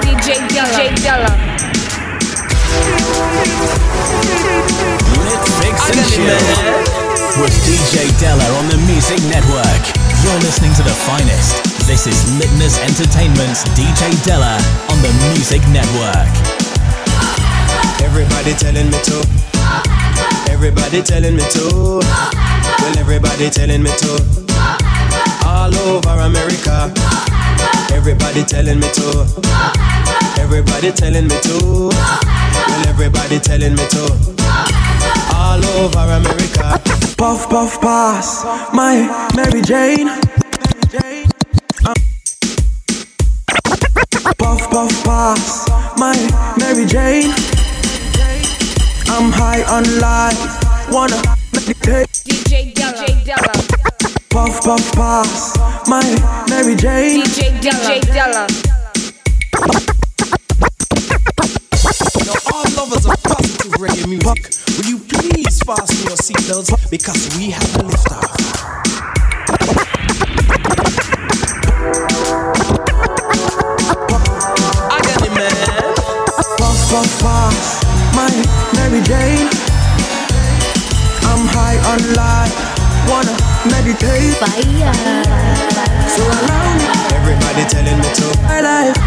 [0.01, 0.79] DJ Della.
[0.79, 1.31] DJ Della.
[5.89, 6.39] And Chill
[7.41, 9.83] with DJ Della on the Music Network.
[10.23, 11.55] You're listening to the finest.
[11.87, 14.57] This is Litness Entertainment's DJ Della
[14.89, 16.29] on the Music Network.
[18.01, 19.88] Everybody telling me to.
[20.49, 21.99] Everybody telling me to.
[22.79, 24.13] Well, everybody telling me to.
[25.45, 26.91] All over America.
[27.93, 29.25] Everybody telling me to.
[30.39, 31.89] Everybody telling me to.
[31.91, 34.03] Well, everybody telling me to.
[35.35, 36.79] All over America.
[37.17, 40.07] Puff, puff, pass, my Mary Jane.
[44.37, 46.15] Puff, puff, pass, my
[46.57, 47.33] Mary Jane.
[49.11, 50.37] I'm high on life,
[50.91, 51.19] wanna
[51.53, 52.07] meditate.
[52.25, 52.93] DJ Della.
[52.93, 53.51] DJ Della.
[54.29, 56.01] Puff, puff, pass, my
[56.49, 57.23] Mary Jane.
[57.23, 57.77] DJ Della.
[57.77, 58.47] DJ Della.
[62.25, 67.49] Now all lovers of positive reggae music, will you please fasten your seatbelts because we
[67.49, 68.37] have a liftoff.
[74.91, 75.55] I got it, man.
[76.57, 77.48] Puff, puff, pass, my
[78.89, 79.45] Mary Jane.
[81.29, 82.57] I'm high on life,
[83.05, 83.37] wanna
[83.69, 84.33] meditate.
[84.41, 84.93] Fire.
[86.09, 86.89] So allow me.
[87.13, 88.27] Everybody telling me to.
[88.49, 88.97] My life.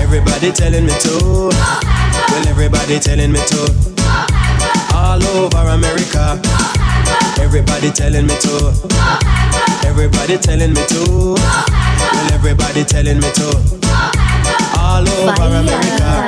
[0.00, 1.52] Everybody telling me to.
[1.52, 3.68] Well, everybody telling me to.
[4.96, 6.40] All over America.
[7.38, 8.72] Everybody telling me to.
[9.84, 11.36] Everybody telling me to.
[11.36, 13.48] Well, everybody telling me to.
[14.80, 16.24] All over America.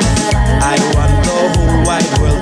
[0.62, 2.39] I want the whole wide world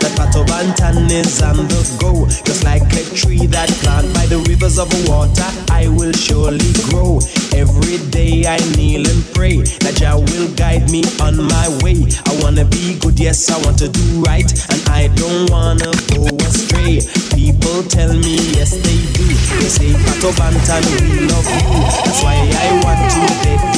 [0.00, 2.26] to know that Pato is on the go.
[2.44, 7.20] Just like a tree that planted by the rivers of water, I will surely grow.
[7.54, 12.06] Every day I kneel and pray that Jah will guide me on my way.
[12.26, 16.26] I wanna be good, yes, I want to do right, and I don't wanna go
[16.46, 17.00] astray.
[17.34, 19.26] People tell me, yes, they do.
[19.58, 21.80] They say, Pato Banton, we love you.
[22.04, 23.77] That's why I want to dedicate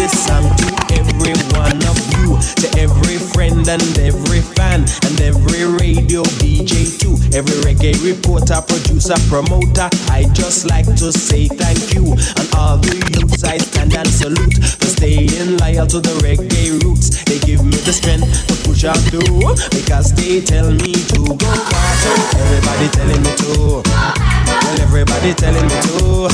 [0.00, 5.68] this song to every one of you, to every friend and every fan, and every
[5.76, 9.92] radio DJ too, every reggae reporter, producer, promoter.
[10.08, 14.56] I just like to say thank you, and all the youths I stand and salute
[14.80, 17.22] for staying loyal to the reggae roots.
[17.24, 21.50] They give me the strength to push on through because they tell me to go
[21.68, 21.92] far.
[22.40, 23.84] Everybody telling me to.
[23.84, 26.32] Well, everybody telling me to.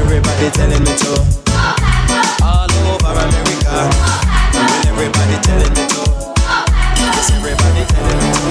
[0.00, 1.51] Everybody telling me to.
[2.42, 3.88] All over America.
[4.52, 6.02] Well, everybody telling me to.
[6.98, 8.50] Yes, everybody telling me to.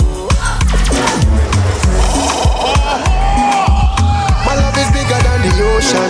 [4.46, 6.10] My love is bigger than the ocean.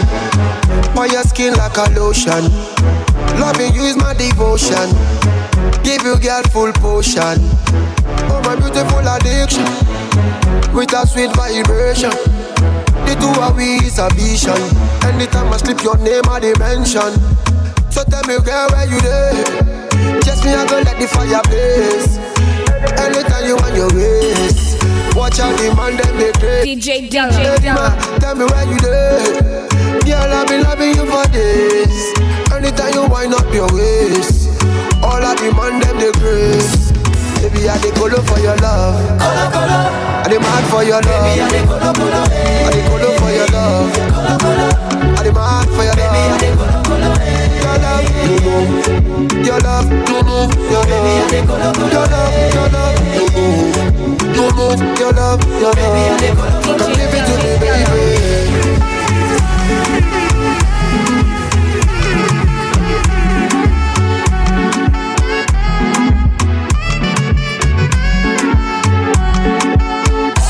[0.98, 2.44] On your skin like a lotion.
[3.39, 4.88] Loving you is my devotion.
[5.84, 7.38] Give you girl full potion.
[8.30, 9.65] Oh my beautiful addiction.
[10.74, 12.12] With a sweet vibration.
[13.06, 14.62] The two of we is a vision.
[15.04, 17.12] Anytime I slip your name I dimension.
[17.91, 19.34] So tell me girl where you there?
[20.23, 22.17] Just me I go let the fire blaze.
[22.97, 24.77] Anytime you want your ways.
[25.15, 26.75] Watch out the man them they crazy.
[26.75, 27.60] DJ Della.
[27.60, 28.19] Della.
[28.19, 29.67] Tell me where you there.
[30.08, 32.13] Girl, I've been loving you for days.
[32.51, 34.49] Anytime you wind up your waist,
[35.04, 36.91] all I demand them the grace.
[37.41, 38.95] Baby, I dey colo for your love.
[39.19, 39.80] Colo, colo.
[40.23, 41.25] I dey mad for your love.
[41.27, 42.21] Baby, I dey colo, colo.
[42.23, 43.91] I dey colo for your love.
[44.15, 44.67] Colo, colo.
[45.17, 46.13] I dey mad for your love.
[46.13, 46.71] Baby, I dey colo, colo.
[46.71, 46.81] Your
[48.39, 49.32] love.
[49.46, 49.91] Your love.
[50.10, 50.52] Your love.
[50.72, 53.56] Your love, your love, you know.
[54.36, 55.41] Your love, your love.
[55.41, 56.78] I dey colo, colo.
[56.78, 58.91] Come give it to me, baby.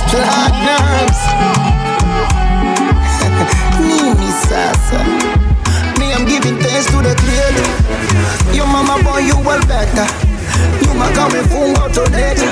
[0.10, 1.20] Platinums
[3.80, 5.00] Nini sasa
[6.82, 10.08] Thanks to the creator Your mama boy you well better.
[10.82, 12.46] Nyuma kama funga utoneta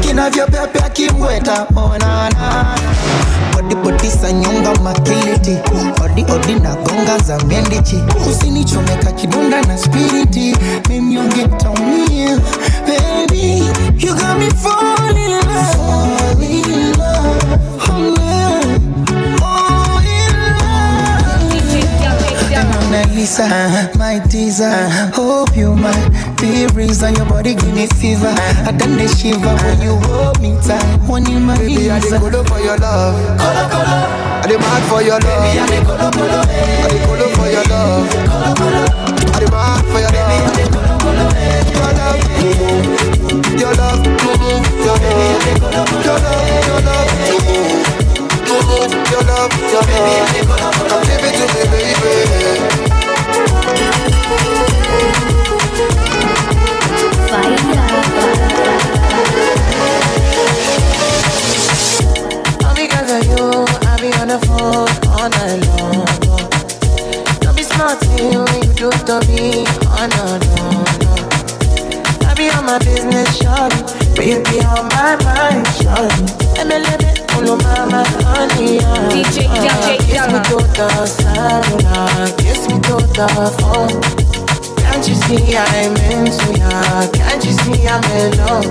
[0.00, 2.76] Kinavyopepea kimweta oh na na
[3.54, 5.58] Body body sanyonga makiliti.
[6.04, 7.98] Odi odi na gonga za mendichi.
[8.30, 10.56] Usinichomeka kidunda na spiriti.
[10.88, 12.38] Mimi ungetaumia
[12.86, 13.62] Baby.
[13.98, 16.19] You got me falling in love
[23.20, 26.08] in love Mona my teaser Hope you might
[26.40, 28.32] experience and your body give me fever.
[28.66, 30.82] I done the shiver when you hold me tight.
[31.08, 33.14] One in my Baby, I dey colo for your love.
[33.38, 33.96] Colo, colo.
[34.40, 35.44] I dey mad for your love.
[35.44, 36.40] Baby, I dey colo, colo.
[36.40, 38.08] I dey colo for your love.
[38.08, 38.82] Colo, colo.
[38.88, 40.28] I dey mad for your love.
[40.30, 41.24] Baby, I dey colo, colo.
[43.60, 47.12] Your love, your love, your love, your love, your love,
[49.10, 50.08] your love, your love.
[50.88, 52.89] Come give it to me, baby.
[62.64, 63.66] All because of you,
[64.00, 64.10] be
[72.78, 73.80] business, shawty.
[74.64, 76.49] On my mind, shawty.
[76.60, 78.84] Let me, let follow my, my honey.
[78.84, 83.96] uh, DJ, uh, DJ Kiss me to the cellular, kiss me to the phone.
[84.76, 86.68] Can't you see I'm into ya?
[87.16, 88.68] Can't you see I'm in love?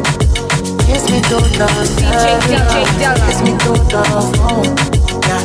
[0.86, 1.66] Kiss me to the
[1.98, 2.38] DJ
[3.26, 4.06] Kiss me to the
[4.38, 4.70] phone.
[5.26, 5.42] Yeah,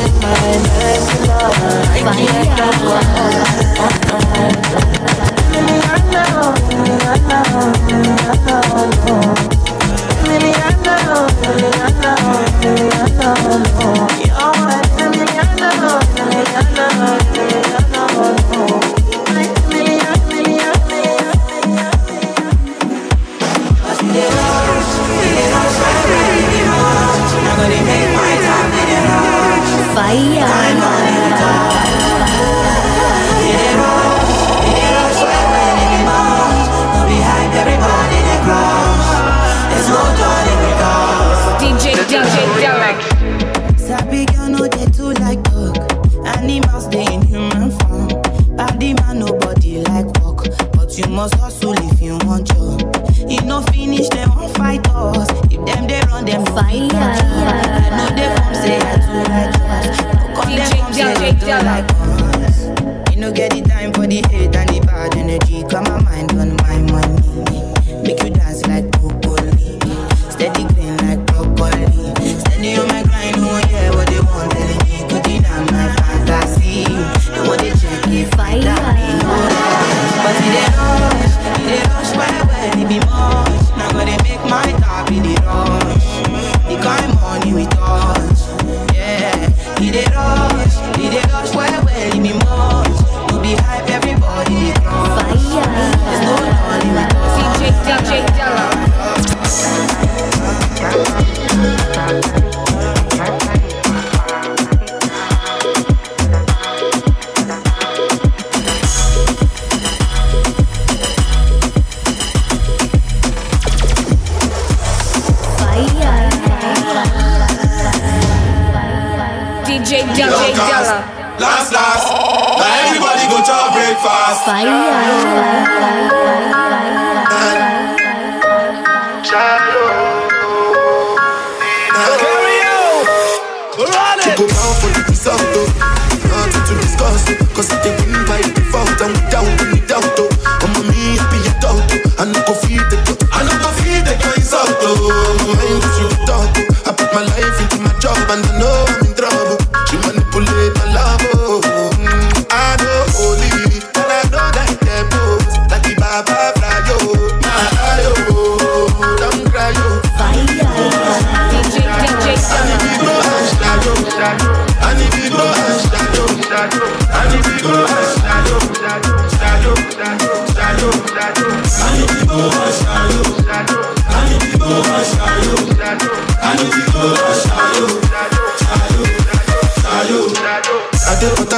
[0.00, 1.52] it, my next love.
[1.92, 2.64] I can't
[30.14, 30.93] DJ,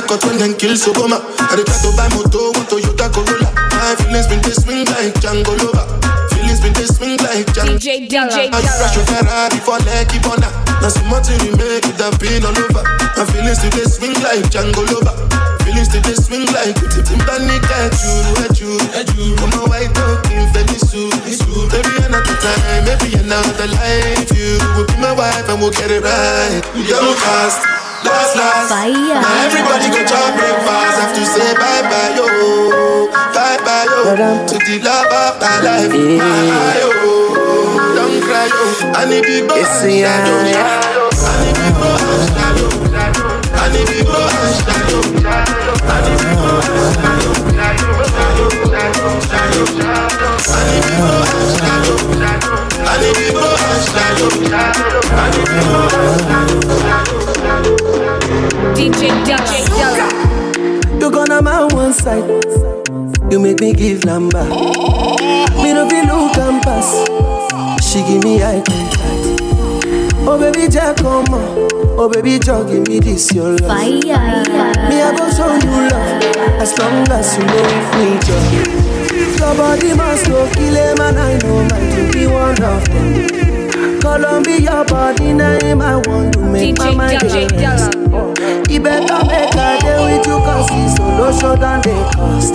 [0.07, 1.19] I did what I cut when them kill Soboma.
[1.19, 3.51] I did try to buy moto, want Toyota Corolla.
[3.75, 5.83] My feelings been they swing like Django Lover.
[6.31, 7.75] Feelings been they swing like Django.
[7.75, 10.47] DJ, DJ I crash your Ferrari for Lucky Bona.
[10.79, 12.87] Now some money we make it have been all over.
[13.19, 15.15] My feelings today swing like Django Lover.
[15.67, 18.15] Feelings today swing like Timpani at you,
[18.47, 19.35] at you, at you.
[19.43, 21.11] Come on, white talking, very soon.
[21.75, 24.31] Maybe another time, maybe another life.
[24.31, 26.63] You will be my wife and we'll get it right.
[26.79, 27.76] Young cast.
[28.07, 28.71] Last, last.
[28.71, 30.97] Now everybody go to breakfast.
[31.03, 32.27] Have to say bye bye, yo.
[33.35, 34.47] Bye bye, yo.
[34.47, 35.91] To the love of my life.
[35.91, 36.89] Bye, yo.
[37.95, 38.63] Don't cry, yo.
[38.95, 39.57] I need people.
[39.57, 39.59] I
[41.43, 41.97] need people.
[43.59, 44.17] I need
[58.75, 60.07] DJ Della.
[61.01, 62.25] You gonna my one side.
[63.31, 64.45] You make me give number.
[64.45, 66.93] Me no feel look and pass.
[67.85, 69.43] She give me eye contact.
[70.29, 71.69] Oh baby, Jack, come on.
[71.99, 73.69] Oh baby, Jack, give me this your love.
[73.69, 73.91] Fire.
[73.91, 76.23] Me I go show you love
[76.61, 77.67] as long as you know
[77.99, 78.97] me, Jack.
[79.39, 83.56] Your body must go kill him and I know mine to be one of them.
[84.07, 87.23] Columbia body name I want to make my mind.
[88.71, 92.55] You better make a day with you cause it's solo show than they cost.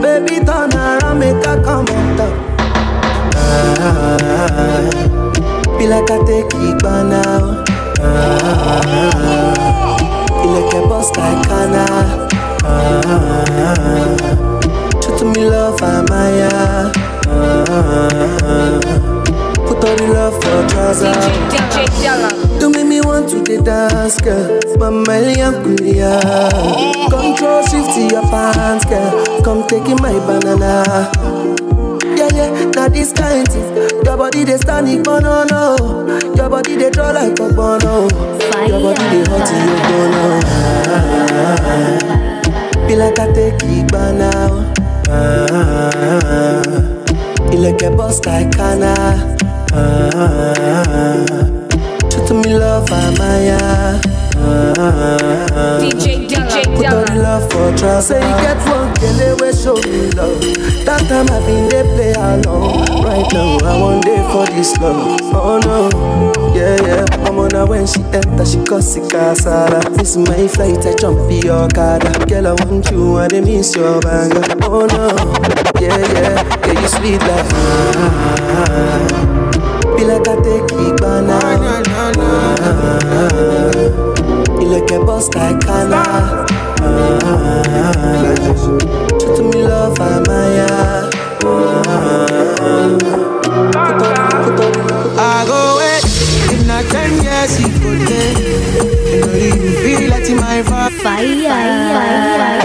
[0.00, 2.34] Baby turn around, make come on top.
[3.34, 4.86] Ah,
[5.78, 7.64] be like I take it by now.
[7.98, 8.78] Ah,
[10.46, 11.86] like a boss like Kana.
[12.62, 14.14] Ah,
[15.18, 16.06] to me love, I'm.
[17.26, 19.11] Ah,
[19.82, 21.24] the love for trousers.
[22.60, 24.60] You make me want to the dance, girl.
[24.78, 25.04] Mama
[25.62, 26.20] Kulia.
[27.10, 29.42] Control shift to your pants, girl.
[29.42, 31.10] Come taking my banana.
[32.16, 33.74] Yeah, yeah, now this kind thing.
[34.04, 35.76] Your body they stand it, but no, no.
[36.36, 38.08] Your body they draw like a bono.
[38.68, 40.40] Your body they hot in your bono.
[41.44, 44.72] Ah, Be like I take it by now.
[45.08, 45.90] Ah,
[47.50, 49.36] You like a boss like Kana.
[49.74, 51.24] Ah,
[52.12, 54.00] Show to me love, I'm Maya.
[55.80, 56.76] DJ Della.
[56.76, 58.08] Put all the love for trust.
[58.08, 60.40] Say you get one girl we show me love.
[60.84, 63.02] That time I been they play along.
[63.04, 65.20] Right now I want day for this love.
[65.34, 65.88] Oh no,
[66.54, 67.04] yeah yeah.
[67.26, 69.80] I'm on her when she enter, she cause it casara.
[69.96, 71.98] This is my flight, I jump in your car.
[72.26, 74.42] Girl I want you and I miss your banger.
[74.62, 75.08] Oh no,
[75.80, 76.42] yeah yeah.
[76.66, 77.46] Yeah you sweet like.
[77.54, 79.41] Ah,
[80.02, 81.40] be like I take it by now.
[81.88, 82.60] Ah,
[84.60, 86.02] you like a boss like Kana.
[86.80, 91.10] Ah, show to me love, I'm Maya.
[95.18, 96.04] I go wait.
[96.54, 98.34] If not ten years, you go there.
[99.12, 101.02] You know you feel like in my vibe.
[101.04, 102.61] Oh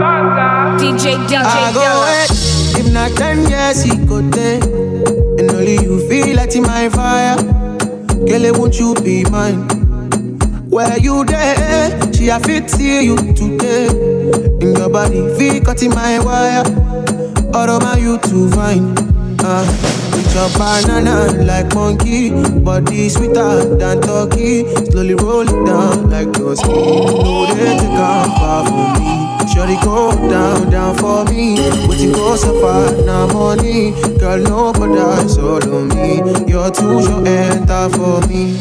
[0.01, 0.75] Della.
[0.77, 1.47] DJ Della.
[1.47, 2.31] I go wait.
[2.79, 4.61] If not ten years, he go there.
[5.39, 7.37] And only you feel like in my fire.
[7.37, 9.63] Girl, won't you be mine?
[10.69, 11.97] Where you there?
[12.13, 13.87] She a fit see you today.
[14.59, 16.65] In your body, feel cut in my wire.
[17.53, 18.93] All of my you too fine.
[19.39, 20.02] Uh,
[20.33, 22.31] your banana like monkey,
[22.61, 24.65] body sweeter than turkey.
[24.89, 29.13] Slowly roll it down like those No, they take off far from me.
[29.53, 31.55] Shorty go down, down for me.
[31.87, 33.91] Waiting go so far, now money.
[34.17, 36.17] Girl, nobody on me.
[36.49, 38.57] You're too short, enter for me.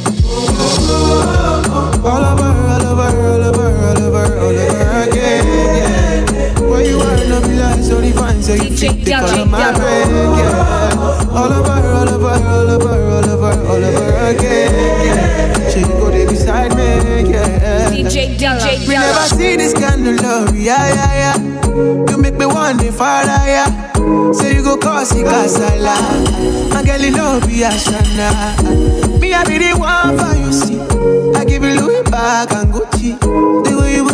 [2.04, 6.62] All over, all over, all over, all over, all over again.
[6.68, 8.42] Where you are, no be like so divine.
[8.42, 10.10] Say you fit the color my brain.
[10.38, 11.30] Yeah.
[11.30, 14.70] All over, all over, all over, all over, all over again.
[15.06, 15.68] Yeah.
[15.70, 17.30] She go there beside me.
[17.30, 17.90] Yeah.
[17.90, 18.64] DJ Della.
[18.86, 22.10] We never see this kind of love, yeah, yeah, yeah.
[22.10, 23.92] You make me want to fire, yeah.
[24.32, 25.96] Say you go cause it casala.
[26.72, 29.20] My girl, you know be a shana.
[29.20, 30.80] Me, I be the one for you, see.
[31.38, 33.16] I give you Louis back and Gucci.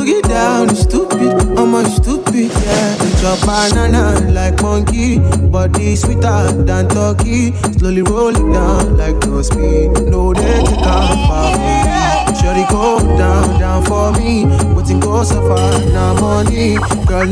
[0.09, 1.59] Boogie down is stupid.
[1.59, 3.20] I'm a stupid, yeah.
[3.20, 5.18] Your banana like monkey.
[5.50, 7.52] Body sweeter than turkey.
[7.76, 9.92] Slowly roll it down like no speed.
[10.09, 12.40] No, take off far from me.
[12.40, 14.46] Shorty go down, down for me.
[14.74, 16.78] Waiting go so far, now money.
[17.06, 17.28] Girl,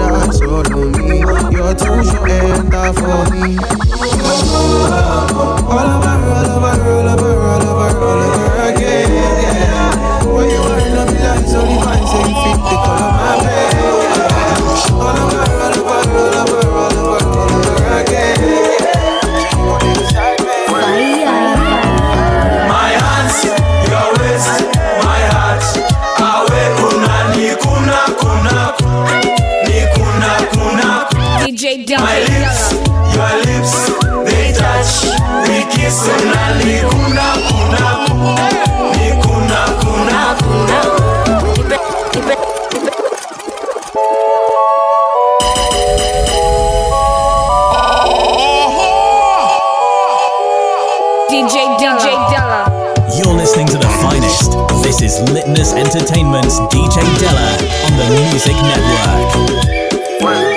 [0.00, 1.18] else all on me.
[1.54, 3.58] You're too short, enter for me.
[4.00, 6.23] All over, all
[55.04, 57.52] is Litness Entertainment's DJ Della
[57.84, 60.53] on the Music Network.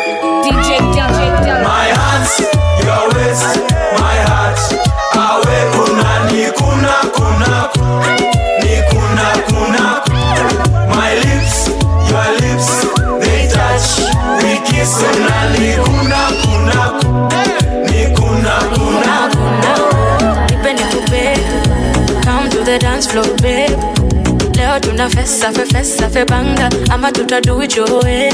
[25.10, 26.70] Fesa fe fesa fe banga.
[26.92, 28.30] Ama tutadu it your way.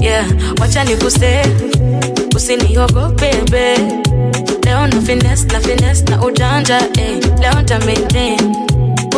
[0.00, 0.24] Yeah
[0.60, 1.42] wacha nikuse
[2.36, 3.78] usiniogope babe
[4.64, 7.18] leo na finesse na finesse na ujanja eh.
[7.40, 8.56] leo nta maintain.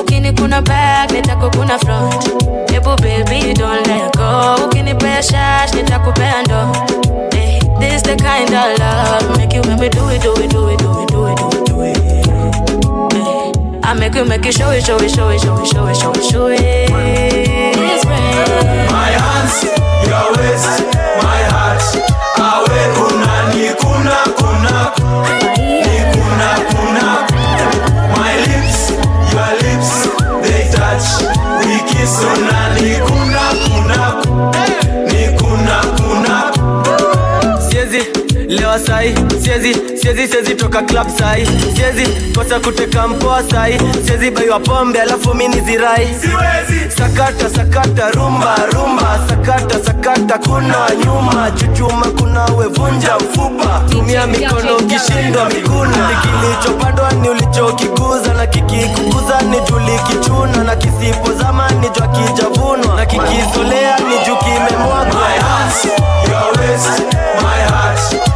[0.01, 2.25] Ukini kuna back nitakukuna front.
[2.73, 4.65] Hebu baby don't let go.
[4.67, 6.73] Ukinipea shash nitakupea ndo
[7.37, 7.61] eh.
[7.81, 9.39] this the kind of love.
[9.39, 11.49] Make you when we do it do it do it do it do it do
[11.59, 11.62] it
[13.85, 15.97] I make you make you show it, show it, show it, show it, show it,
[15.97, 16.91] show it, show it.
[18.91, 19.65] My hands,
[20.09, 20.81] your waist,
[21.23, 21.83] my heart.
[22.39, 23.69] Awe kuna ni
[38.87, 39.15] sai
[39.45, 41.47] siezi siezi siezi toka club sai.
[41.77, 43.79] Siezi kosa kuteka mpoa sai.
[44.07, 46.09] Siezi baiwa pombe alafu mini zirai
[46.99, 49.19] sakata sakata rumba rumba.
[49.29, 51.51] Sakata sakata kuna nyuma.
[51.51, 53.83] Chuchuma kuna wevunja mfupa.
[53.91, 56.11] Tumia mikono ukishindwa miguna.
[56.23, 62.97] Kilichopandwa ni ulichokikuza na kikikukuza ni julikichuna na kisipozama ni jwa kijavunwa.
[62.97, 65.21] Na kikizolea ni juu kimemwagwa.
[65.21, 65.85] My hands,
[66.29, 67.03] your waist,
[67.43, 68.32] my heart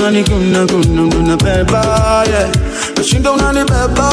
[0.00, 2.48] unanikuna kuna unanibeba yeah.
[2.96, 4.12] nashinda unanibeba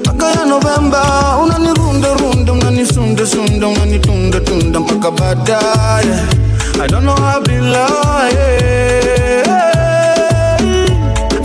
[0.00, 6.24] mpaka ya Novemba unanirunda runda unanisundasundaa unanitunda tunda mpaka baadaye yeah.
[6.82, 9.46] I don't know how I be lying.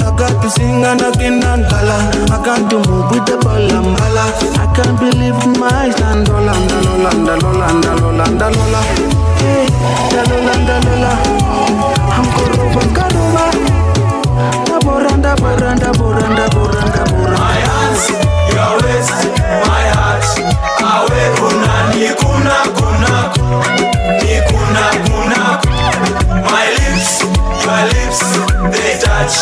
[0.01, 2.01] I got to sing and again and dollar
[2.33, 4.25] I got to move with the balambala
[4.57, 8.81] I can't believe my eyes and dola Dalola, dalola, dalola, dalola
[9.37, 9.67] Hey,
[10.09, 11.11] dalola, dalola
[12.17, 13.45] I'm koroba, koroba
[14.65, 18.03] Daboranda, boranda, boranda, boranda, boranda My hands,
[18.53, 19.21] your waist,
[19.69, 20.25] my heart.
[20.81, 22.86] Awe kuna ni kuna kuna
[29.17, 29.37] touch.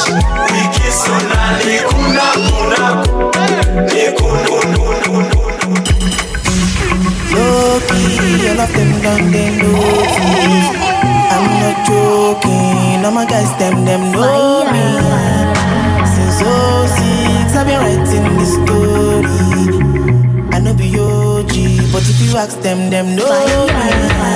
[0.51, 2.81] We kiss kuna ni kuna kuna
[3.93, 4.49] ni kuna
[5.05, 5.25] kuna.
[7.35, 10.71] Low-key, all of them done them notice
[11.33, 14.85] I'm not joking, all my guys them them know me
[16.07, 19.39] Since 06, I've been writing this story
[20.55, 24.31] I know be OG, but if you ask them, them know me I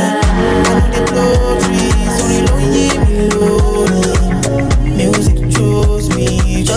[0.65, 4.18] know they blow trees, only lonely me lonely Music chose me,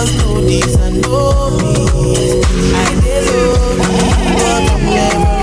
[0.05, 1.75] just know this and know me
[2.75, 2.89] I
[4.69, 5.33] I'm never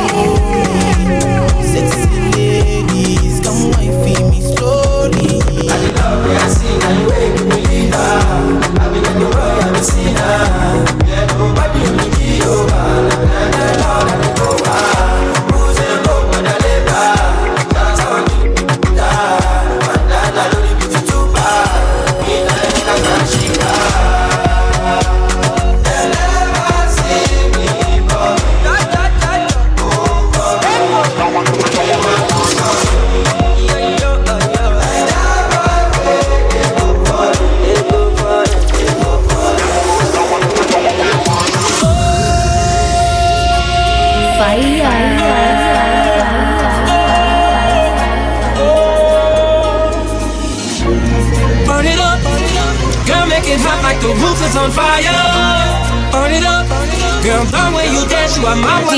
[1.65, 2.05] Sexy
[2.37, 5.41] ladies, come wifey me slowly.
[5.69, 8.81] I love I the way you believe ah.
[8.81, 10.60] I be the boy I be seen ah.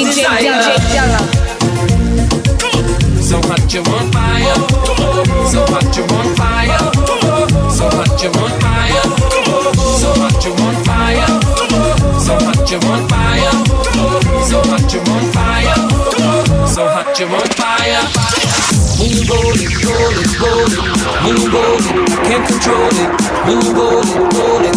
[0.02, 0.26] DJ,
[0.90, 1.20] Della.
[3.22, 4.58] So hot you on fire,
[5.46, 6.90] so hot you on fire,
[7.70, 9.06] so hot you on fire,
[10.00, 11.30] so hot you on fire,
[12.18, 13.54] so hot you on fire,
[14.42, 15.78] so hot you on fire,
[16.66, 18.02] so hot you on fire.
[18.98, 20.82] When you roll it, roll it, roll it,
[21.22, 21.94] when you roll it,
[22.26, 23.10] can't control it.
[23.46, 24.71] When you roll it, roll it,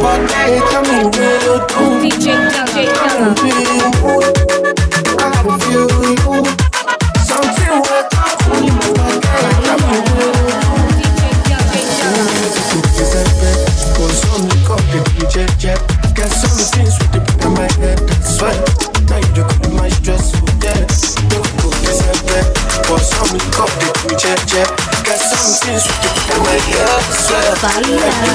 [0.00, 2.00] but they tell me real cool.
[2.00, 4.24] DJ, DJ, I feel real.
[5.18, 6.44] I feel a feeling cool.
[7.28, 10.80] Something will come cool, but they tell me real cool.
[16.20, 18.40] Got so many things with the put on my head, that's
[19.08, 20.40] Now you don't my stress, so
[21.30, 22.44] Don't go disappear
[22.84, 24.50] For some, you got the put on my
[25.86, 26.88] got the put on my head,
[27.86, 28.29] that's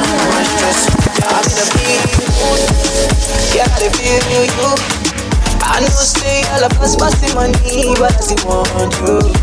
[7.78, 9.35] anybody want you.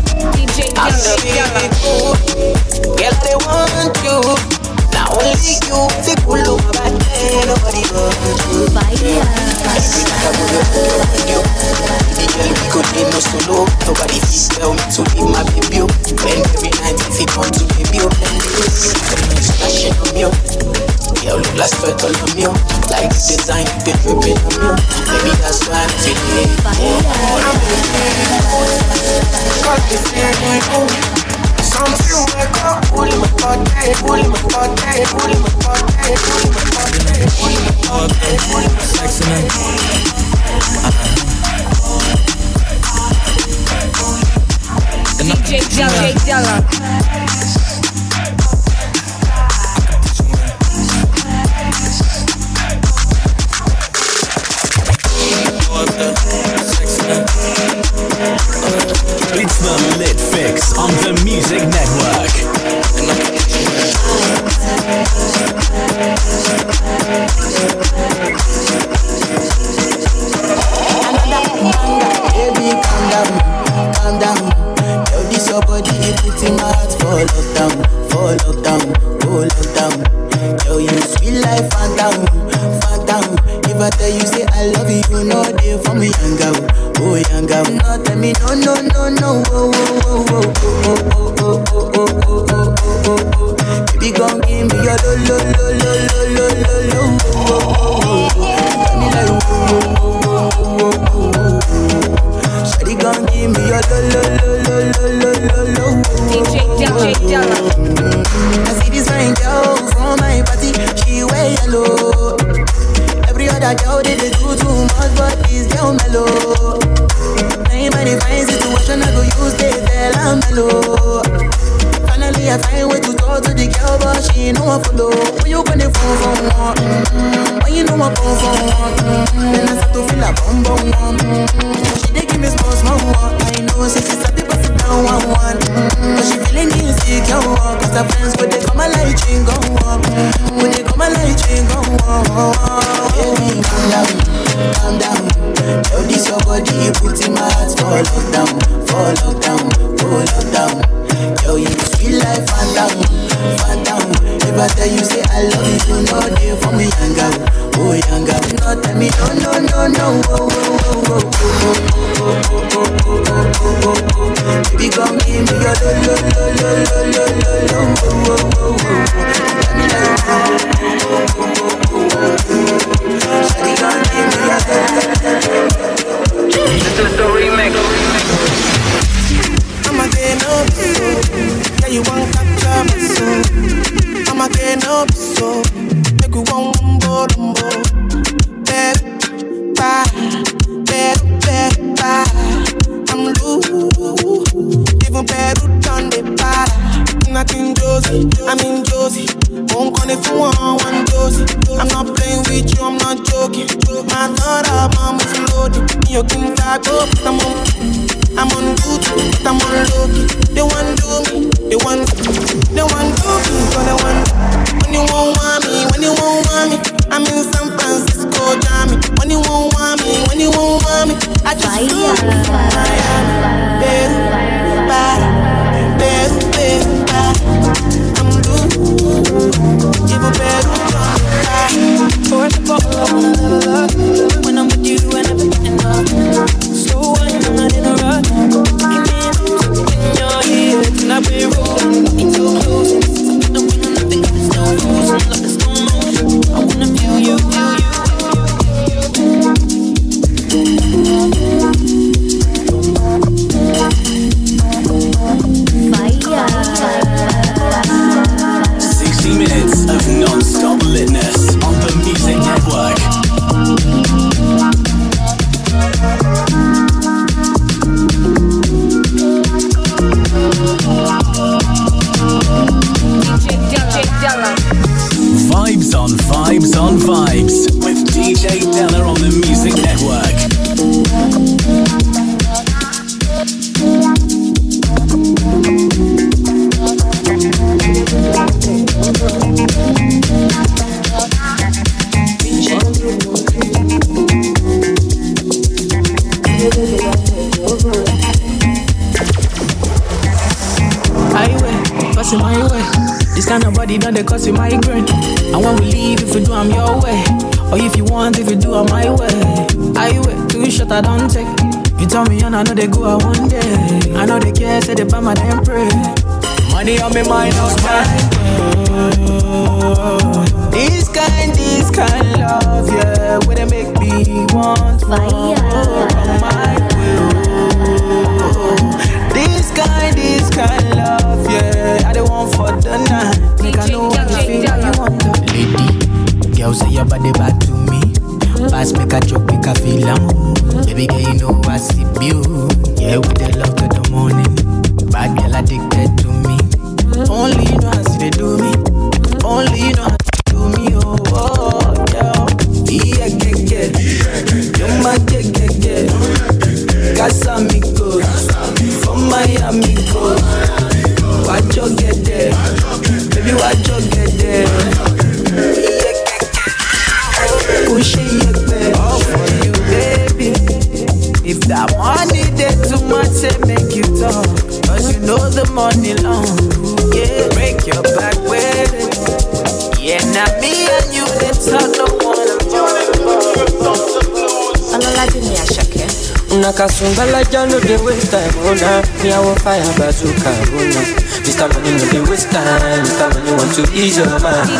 [386.63, 389.03] Una kasumba like no dey waste time, oh nah.
[389.19, 391.03] Me I fire bazooka, oh nah.
[391.43, 391.67] Mr.
[391.67, 393.27] Money no dey waste time, Mr.
[393.35, 394.71] Money want to ease your mind.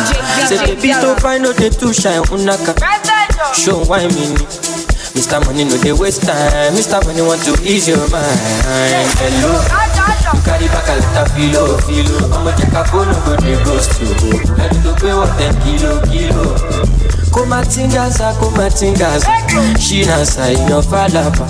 [0.48, 2.72] Say the beat to find no dey too shine, unaka.
[3.52, 4.32] Show why me.
[5.12, 5.44] Mr.
[5.44, 7.04] Money no dey waste time, Mr.
[7.04, 8.40] Money want to ease your mind.
[9.20, 9.52] Hello.
[10.32, 12.16] You carry back a lot of filo, filo.
[12.32, 14.08] I'ma check a phone, no go dey ghost you.
[14.56, 16.56] Ready to pay what ten kilo, kilo.
[17.34, 19.28] Kumatingaza kumatingaza.
[19.86, 21.46] Ṣínàṣà èèyàn fàlàbà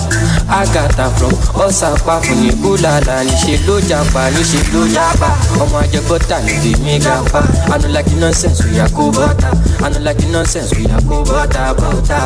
[0.60, 1.32] àgàtà from
[1.64, 5.28] ọ̀sàpá fún ní búlàlà níṣẹ́ ló japa níṣẹ́ ló japa
[5.62, 7.40] ọmọ ajẹgbọ́ta ló fi mí gapa
[7.74, 9.48] anulaki nonsense oya kó bọ́ta
[9.84, 12.18] anulaki nonsense oya kó bọ́ta bọ́ta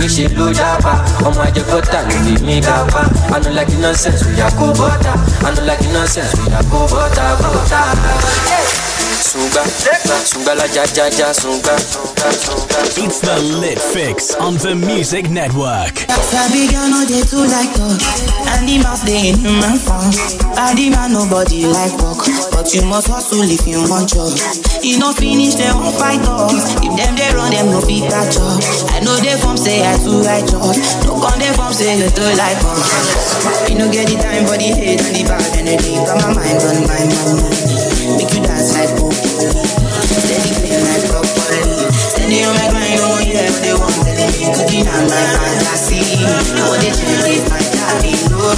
[0.00, 0.92] níṣẹ́ ló japa
[1.26, 3.02] ọmọ ajẹgbọ́ta ló fi mí gapa
[3.34, 5.12] anulaki nonsense oya kó bọ́ta
[5.48, 7.80] anulaki nonsense oya kó bọ́ta bọ́ta.
[9.30, 9.62] Sunga,
[10.24, 12.78] sunga la ja ja ja sunga, sunga, sunga.
[12.98, 15.98] It's the Lit Fix on the Music Network.
[16.30, 18.00] Sabi girl no dey too like talk.
[18.50, 20.10] And the mouth dey in human form
[20.58, 24.34] Body man nobody like work But you must hustle if you want job
[24.82, 28.34] E no finish dem wan fight us If dem dey run dem no fit catch
[28.42, 28.58] up.
[28.90, 32.26] I know dey form say I too righteous No come dey form say you too
[32.34, 35.94] like us You no get the time for the hate and the bad energy.
[36.02, 37.89] Got my mind on my mind
[42.40, 46.00] Steady on my grind, oh yeah, they want me Cooking on my fantasy
[46.64, 48.56] What they change is my daddy, no.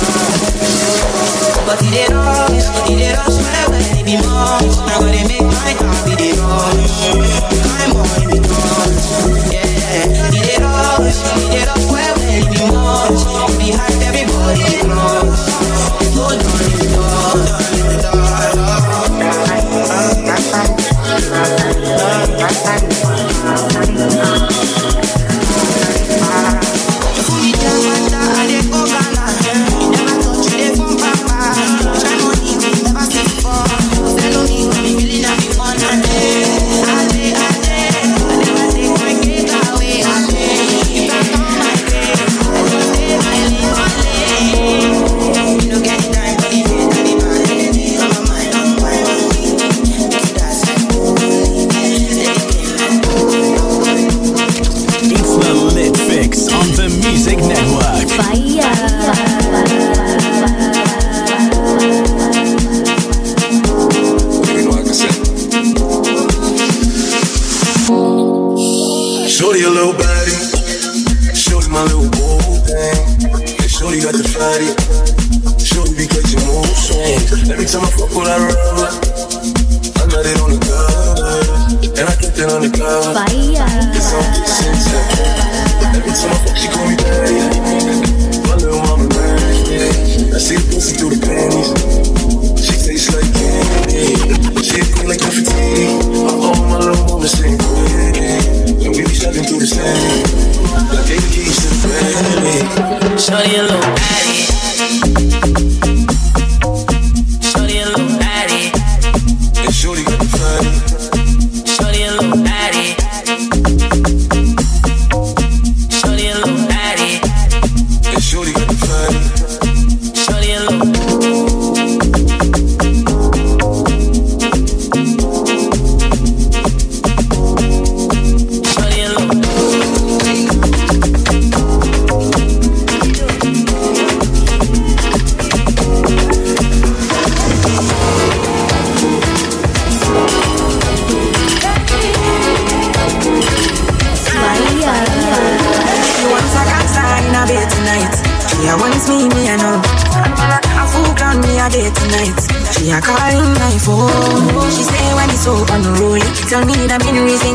[1.66, 5.42] But it dey rush, it dey rush well, well, it be much Now they make
[5.42, 9.66] my happy, they rush on in the rush, yeah
[10.30, 13.18] It dey rush, it dey rush well, well, it be much
[13.58, 14.78] Behind everybody,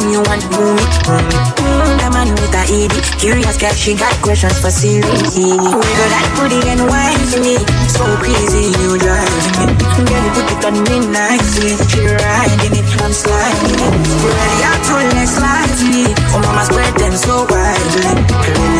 [0.07, 0.83] main you want to me.
[1.07, 2.95] Mm, the man with a ED.
[3.19, 5.03] Curious girl, she got questions for Siri.
[5.03, 7.57] Wiggle that booty and wine for me.
[7.91, 9.65] So crazy, you drive me.
[10.07, 11.75] Girl, you put it on me nicely.
[11.91, 13.93] She riding it, I'm sliding it.
[14.23, 16.05] Ready out to next lively.
[16.33, 18.07] Oh, mama spread them so widely.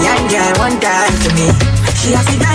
[0.03, 1.86] Young girl, one die for me.
[2.07, 2.13] She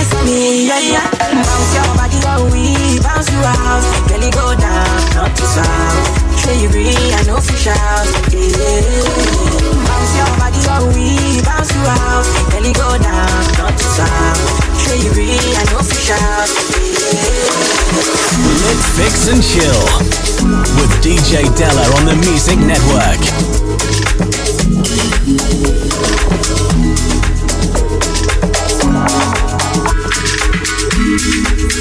[0.08, 1.04] for me, yeah, yeah.
[1.12, 2.16] Bounce your body,
[2.56, 3.84] we bounce you out.
[4.32, 6.40] Go down, not to south.
[6.40, 7.76] Sure you agree, I know yeah.
[9.84, 10.56] Bounce your body,
[10.96, 12.24] we bounce you out.
[12.64, 13.28] Go down,
[13.60, 14.40] not to south.
[14.80, 16.48] Sure you agree, I know yeah.
[18.96, 19.84] Fix, and chill
[20.80, 23.20] with DJ Della on the Music Network.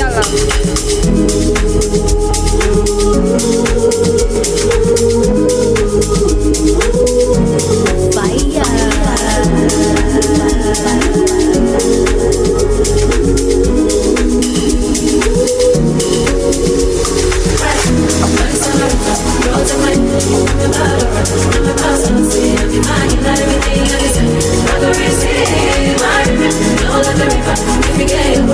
[0.00, 0.58] Music